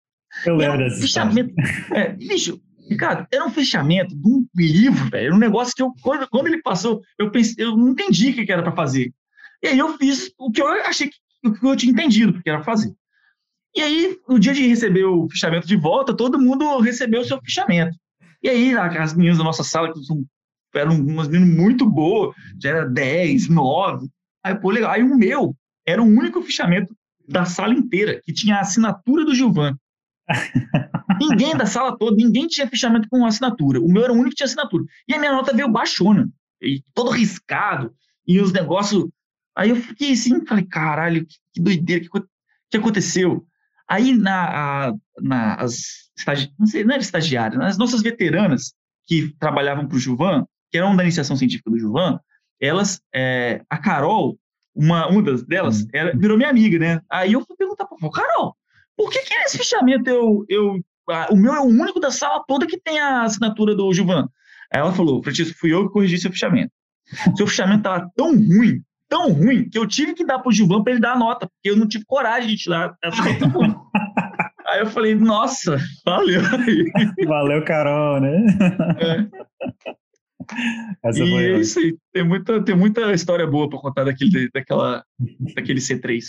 Eu 0.47 0.57
lembro 0.57 0.79
desse 0.79 1.03
fichamento. 1.03 1.53
É, 1.93 2.11
bicho, 2.11 2.61
Ricardo, 2.89 3.27
era 3.33 3.45
um 3.45 3.51
fechamento 3.51 4.15
de 4.15 4.29
um 4.29 4.47
livro, 4.55 5.09
velho. 5.11 5.27
Era 5.27 5.35
um 5.35 5.39
negócio 5.39 5.75
que 5.75 5.83
eu, 5.83 5.93
quando, 6.03 6.29
quando 6.29 6.47
ele 6.47 6.63
passou, 6.63 7.01
eu 7.19 7.31
pensei, 7.31 7.65
eu 7.65 7.77
não 7.77 7.91
entendi 7.91 8.31
o 8.31 8.35
que 8.35 8.53
era 8.53 8.63
para 8.63 8.73
fazer. 8.73 9.13
E 9.63 9.69
aí 9.69 9.79
eu 9.79 9.97
fiz 9.97 10.33
o 10.39 10.51
que 10.51 10.61
eu 10.61 10.69
achei 10.69 11.09
que, 11.09 11.17
o 11.47 11.53
que 11.53 11.67
eu 11.67 11.77
tinha 11.77 11.93
entendido 11.93 12.43
que 12.43 12.49
era 12.49 12.59
pra 12.59 12.73
fazer. 12.73 12.93
E 13.75 13.81
aí, 13.81 14.19
no 14.29 14.39
dia 14.39 14.53
de 14.53 14.67
receber 14.67 15.05
o 15.05 15.29
fichamento 15.29 15.67
de 15.67 15.77
volta, 15.77 16.15
todo 16.15 16.39
mundo 16.39 16.79
recebeu 16.79 17.23
o 17.23 17.25
seu 17.25 17.41
fichamento. 17.43 17.97
E 18.43 18.49
aí, 18.49 18.75
as 18.75 19.15
meninas 19.15 19.39
da 19.39 19.45
nossa 19.45 19.65
sala, 19.65 19.93
que 19.93 20.79
eram 20.79 20.97
umas 20.97 21.29
meninas 21.29 21.57
muito 21.57 21.89
boas, 21.89 22.35
já 22.61 22.71
era 22.71 22.89
10, 22.89 23.49
9. 23.49 24.09
Aí, 24.45 24.55
pô, 24.55 24.71
legal. 24.71 24.91
Aí 24.91 25.03
o 25.03 25.17
meu 25.17 25.55
era 25.87 26.03
o 26.03 26.07
único 26.07 26.43
fichamento 26.43 26.95
da 27.29 27.45
sala 27.45 27.73
inteira 27.73 28.21
que 28.25 28.33
tinha 28.33 28.57
a 28.57 28.61
assinatura 28.61 29.25
do 29.25 29.35
Gilvan. 29.35 29.77
ninguém 31.21 31.57
da 31.57 31.67
sala 31.67 31.97
toda, 31.97 32.17
ninguém 32.17 32.47
tinha 32.47 32.67
fichamento 32.67 33.09
com 33.09 33.25
assinatura. 33.25 33.81
O 33.81 33.89
meu 33.89 34.05
era 34.05 34.13
o 34.13 34.17
único 34.17 34.31
que 34.31 34.37
tinha 34.37 34.47
assinatura. 34.47 34.85
E 35.09 35.15
a 35.15 35.19
minha 35.19 35.33
nota 35.33 35.55
veio 35.55 35.69
baixona, 35.69 36.29
e 36.61 36.83
todo 36.95 37.11
riscado, 37.11 37.93
e 38.27 38.41
os 38.41 38.53
negócios. 38.53 39.09
Aí 39.57 39.71
eu 39.71 39.77
fiquei 39.77 40.13
assim, 40.13 40.45
falei, 40.47 40.65
caralho, 40.65 41.27
que, 41.27 41.37
que 41.53 41.61
doideira, 41.61 42.03
que, 42.03 42.09
que 42.71 42.77
aconteceu? 42.77 43.47
Aí, 43.93 44.17
na, 44.17 44.89
a, 44.89 44.95
na, 45.21 45.55
as 45.57 46.11
estagi... 46.17 46.51
não, 46.59 46.67
sei, 46.67 46.83
não 46.83 46.95
era 46.95 47.03
estagiária, 47.03 47.63
as 47.63 47.77
nossas 47.77 48.01
veteranas 48.01 48.73
que 49.07 49.37
trabalhavam 49.39 49.87
para 49.87 49.97
o 49.97 50.01
Juvan, 50.01 50.47
que 50.71 50.79
eram 50.79 50.97
da 50.97 51.03
iniciação 51.03 51.37
científica 51.37 51.71
do 51.71 51.79
Juvan, 51.79 52.19
elas, 52.59 53.03
é, 53.15 53.61
a 53.69 53.77
Carol, 53.77 54.39
uma, 54.75 55.07
uma 55.09 55.23
das 55.23 55.43
delas, 55.43 55.87
era, 55.93 56.17
virou 56.17 56.39
minha 56.39 56.49
amiga, 56.49 56.79
né? 56.79 57.03
Aí 57.11 57.35
eu 57.35 57.45
fui 57.45 57.55
perguntar 57.55 57.85
para 57.85 58.11
Carol, 58.11 58.57
por 58.97 59.11
que, 59.11 59.19
que 59.25 59.39
nesse 59.41 59.59
fichamento 59.59 60.09
eu, 60.09 60.47
eu 60.49 60.81
a, 61.11 61.31
o 61.31 61.37
meu 61.37 61.55
é 61.55 61.61
o 61.61 61.65
único 61.65 62.01
da 62.01 62.11
sala 62.11 62.43
toda 62.49 62.67
que 62.67 62.81
tem 62.81 62.99
a 62.99 63.25
assinatura 63.25 63.75
do 63.75 63.93
Juvan? 63.93 64.27
Aí 64.73 64.81
ela 64.81 64.95
falou, 64.95 65.23
Francisco, 65.23 65.59
fui 65.59 65.75
eu 65.75 65.87
que 65.87 65.93
corrigi 65.93 66.17
seu 66.17 66.33
fichamento. 66.33 66.73
Seu 67.37 67.47
fichamento 67.47 67.81
estava 67.81 68.11
tão 68.17 68.31
ruim 68.31 68.83
tão 69.13 69.31
ruim 69.31 69.69
que 69.69 69.79
eu 69.79 69.87
tive 69.87 70.15
que 70.15 70.25
dar 70.25 70.39
pro 70.39 70.51
Gilvan 70.51 70.83
para 70.83 70.95
ele 70.95 71.01
dar 71.03 71.13
a 71.13 71.19
nota, 71.19 71.47
porque 71.47 71.69
eu 71.69 71.77
não 71.77 71.87
tive 71.87 72.03
coragem 72.07 72.49
de 72.49 72.57
tirar 72.57 72.97
essa 73.05 73.23
nota 73.23 73.47
ruim. 73.47 73.75
Aí 74.67 74.81
eu 74.81 74.87
falei, 74.87 75.15
nossa, 75.15 75.77
valeu. 76.03 76.41
Valeu, 77.29 77.63
Carol, 77.63 78.21
né? 78.23 78.47
É. 78.99 79.93
Essa 81.05 81.23
e 81.23 81.35
é 81.35 81.59
isso 81.59 81.79
aí. 81.79 81.97
Tem 82.13 82.25
muita, 82.25 82.63
tem 82.63 82.75
muita 82.75 83.13
história 83.13 83.47
boa 83.47 83.69
para 83.69 83.79
contar 83.79 84.05
daquele, 84.05 84.49
daquela, 84.53 85.05
daquele 85.55 85.81
C3. 85.81 86.23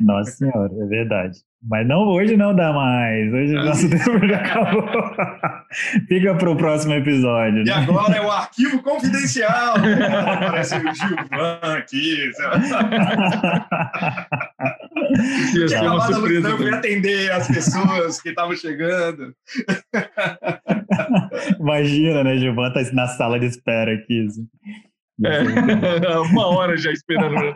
Nossa 0.00 0.30
senhora, 0.32 0.72
é 0.72 0.86
verdade. 0.86 1.38
Mas 1.66 1.86
não, 1.86 2.06
hoje 2.08 2.36
não 2.36 2.54
dá 2.54 2.72
mais. 2.72 3.32
Hoje 3.32 3.56
o 3.56 3.64
nosso 3.64 3.88
tempo 3.88 4.26
já 4.26 4.36
acabou. 4.36 4.86
Fica 6.08 6.34
pro 6.34 6.56
próximo 6.56 6.92
episódio. 6.92 7.62
E 7.62 7.64
né? 7.64 7.72
agora 7.72 8.16
é 8.16 8.20
o 8.20 8.30
arquivo 8.30 8.82
confidencial. 8.82 9.76
Aparece 9.80 10.76
o 10.76 10.94
Gilvan 10.94 11.58
aqui. 11.78 12.30
Ia 15.54 15.66
Tinha 15.66 15.92
uma 15.92 16.00
surpresa. 16.06 16.48
eu 16.48 16.56
fui 16.58 16.74
atender 16.74 17.32
as 17.32 17.48
pessoas 17.48 18.20
que 18.20 18.28
estavam 18.28 18.54
chegando. 18.54 19.34
Imagina, 21.58 22.24
né? 22.24 22.36
Gilvan 22.36 22.72
tá 22.72 22.82
na 22.92 23.06
sala 23.06 23.40
de 23.40 23.46
espera 23.46 23.94
aqui. 23.94 24.26
assim. 24.26 24.46
É, 25.24 26.18
uma 26.30 26.46
hora 26.48 26.76
já 26.76 26.90
esperando. 26.90 27.54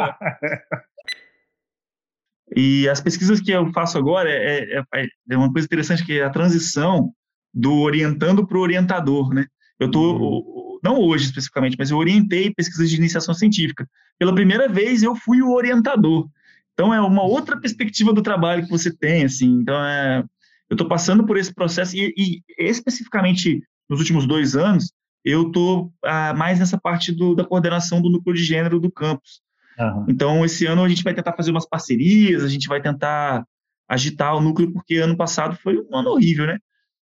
E 2.57 2.89
as 2.89 3.01
pesquisas 3.01 3.41
que 3.41 3.51
eu 3.51 3.71
faço 3.73 3.99
agora 3.99 4.31
é, 4.31 4.83
é, 4.95 5.07
é 5.31 5.37
uma 5.37 5.53
coisa 5.53 5.67
interessante 5.67 6.05
que 6.05 6.19
é 6.19 6.25
a 6.25 6.31
transição 6.31 7.13
do 7.53 7.75
orientando 7.81 8.47
para 8.47 8.59
o 8.59 8.61
orientador, 8.61 9.33
né? 9.33 9.47
Eu 9.79 9.91
tô 9.91 10.81
não 10.83 10.99
hoje 11.01 11.25
especificamente, 11.25 11.77
mas 11.79 11.91
eu 11.91 11.97
orientei 11.97 12.53
pesquisas 12.55 12.89
de 12.89 12.97
iniciação 12.97 13.35
científica. 13.35 13.89
Pela 14.19 14.35
primeira 14.35 14.69
vez 14.69 15.03
eu 15.03 15.15
fui 15.15 15.43
o 15.43 15.53
orientador. 15.53 16.29
Então 16.73 16.95
é 16.95 17.01
uma 17.01 17.23
outra 17.23 17.59
perspectiva 17.59 18.13
do 18.13 18.23
trabalho 18.23 18.65
que 18.65 18.71
você 18.71 18.95
tem, 18.95 19.25
assim. 19.25 19.61
Então 19.61 19.77
é, 19.85 20.25
eu 20.71 20.75
estou 20.75 20.89
passando 20.89 21.25
por 21.25 21.37
esse 21.37 21.53
processo 21.53 21.97
e, 21.97 22.15
e 22.17 22.43
especificamente 22.59 23.63
nos 23.89 24.01
últimos 24.01 24.27
dois 24.27 24.55
anos 24.55 24.93
eu 25.25 25.49
estou 25.49 25.93
mais 26.37 26.59
nessa 26.59 26.79
parte 26.79 27.13
do, 27.13 27.35
da 27.35 27.45
coordenação 27.45 28.01
do 28.01 28.09
núcleo 28.09 28.35
de 28.35 28.45
gênero 28.45 28.79
do 28.79 28.91
campus. 28.91 29.41
Aham. 29.79 30.07
Então, 30.09 30.45
esse 30.45 30.67
ano 30.67 30.83
a 30.83 30.89
gente 30.89 31.05
vai 31.05 31.15
tentar 31.15 31.33
fazer 31.35 31.51
umas 31.51 31.69
parcerias, 31.69 32.43
a 32.43 32.49
gente 32.49 32.69
vai 32.69 32.81
tentar 32.81 33.45
agitar 33.89 34.37
o 34.37 34.41
núcleo, 34.41 34.73
porque 34.73 34.97
ano 34.97 35.17
passado 35.17 35.57
foi 35.63 35.79
um 35.79 35.97
ano 35.97 36.11
horrível, 36.11 36.47
né? 36.47 36.59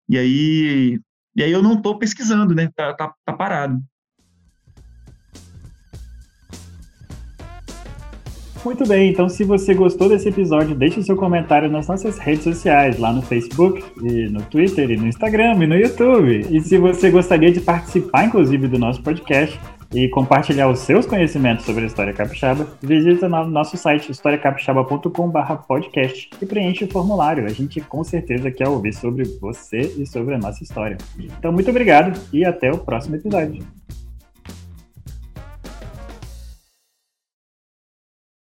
E 0.09 0.17
aí, 0.17 0.99
e 1.35 1.43
aí 1.43 1.51
eu 1.51 1.61
não 1.61 1.73
estou 1.73 1.97
pesquisando, 1.97 2.55
né? 2.55 2.69
Tá, 2.75 2.93
tá, 2.93 3.13
tá 3.25 3.33
parado. 3.33 3.79
Muito 8.63 8.87
bem, 8.87 9.09
então 9.09 9.27
se 9.27 9.43
você 9.43 9.73
gostou 9.73 10.07
desse 10.07 10.29
episódio, 10.29 10.75
deixe 10.75 10.99
o 10.99 11.03
seu 11.03 11.15
comentário 11.15 11.67
nas 11.67 11.87
nossas 11.87 12.19
redes 12.19 12.43
sociais, 12.43 12.99
lá 12.99 13.11
no 13.11 13.23
Facebook, 13.23 13.83
e 14.03 14.29
no 14.29 14.43
Twitter, 14.43 14.91
e 14.91 14.97
no 14.97 15.07
Instagram, 15.07 15.63
e 15.63 15.67
no 15.67 15.75
YouTube. 15.75 16.45
E 16.47 16.61
se 16.61 16.77
você 16.77 17.09
gostaria 17.09 17.51
de 17.51 17.59
participar, 17.59 18.25
inclusive, 18.25 18.67
do 18.67 18.77
nosso 18.77 19.01
podcast 19.01 19.59
e 19.93 20.07
compartilhar 20.09 20.69
os 20.69 20.79
seus 20.79 21.05
conhecimentos 21.05 21.65
sobre 21.65 21.83
a 21.83 21.87
história 21.87 22.13
capixaba, 22.13 22.67
visita 22.81 23.27
no 23.27 23.45
nosso 23.47 23.77
site 23.77 24.11
historiacapixaba.com.br 24.11 25.53
podcast 25.67 26.29
e 26.41 26.45
preenche 26.45 26.85
o 26.85 26.91
formulário. 26.91 27.45
A 27.45 27.49
gente 27.49 27.81
com 27.81 28.03
certeza 28.03 28.51
quer 28.51 28.67
ouvir 28.67 28.93
sobre 28.93 29.23
você 29.39 29.79
e 29.97 30.05
sobre 30.05 30.35
a 30.35 30.37
nossa 30.37 30.63
história. 30.63 30.97
Então, 31.19 31.51
muito 31.51 31.69
obrigado 31.69 32.19
e 32.31 32.45
até 32.45 32.71
o 32.71 32.77
próximo 32.77 33.15
episódio. 33.15 33.80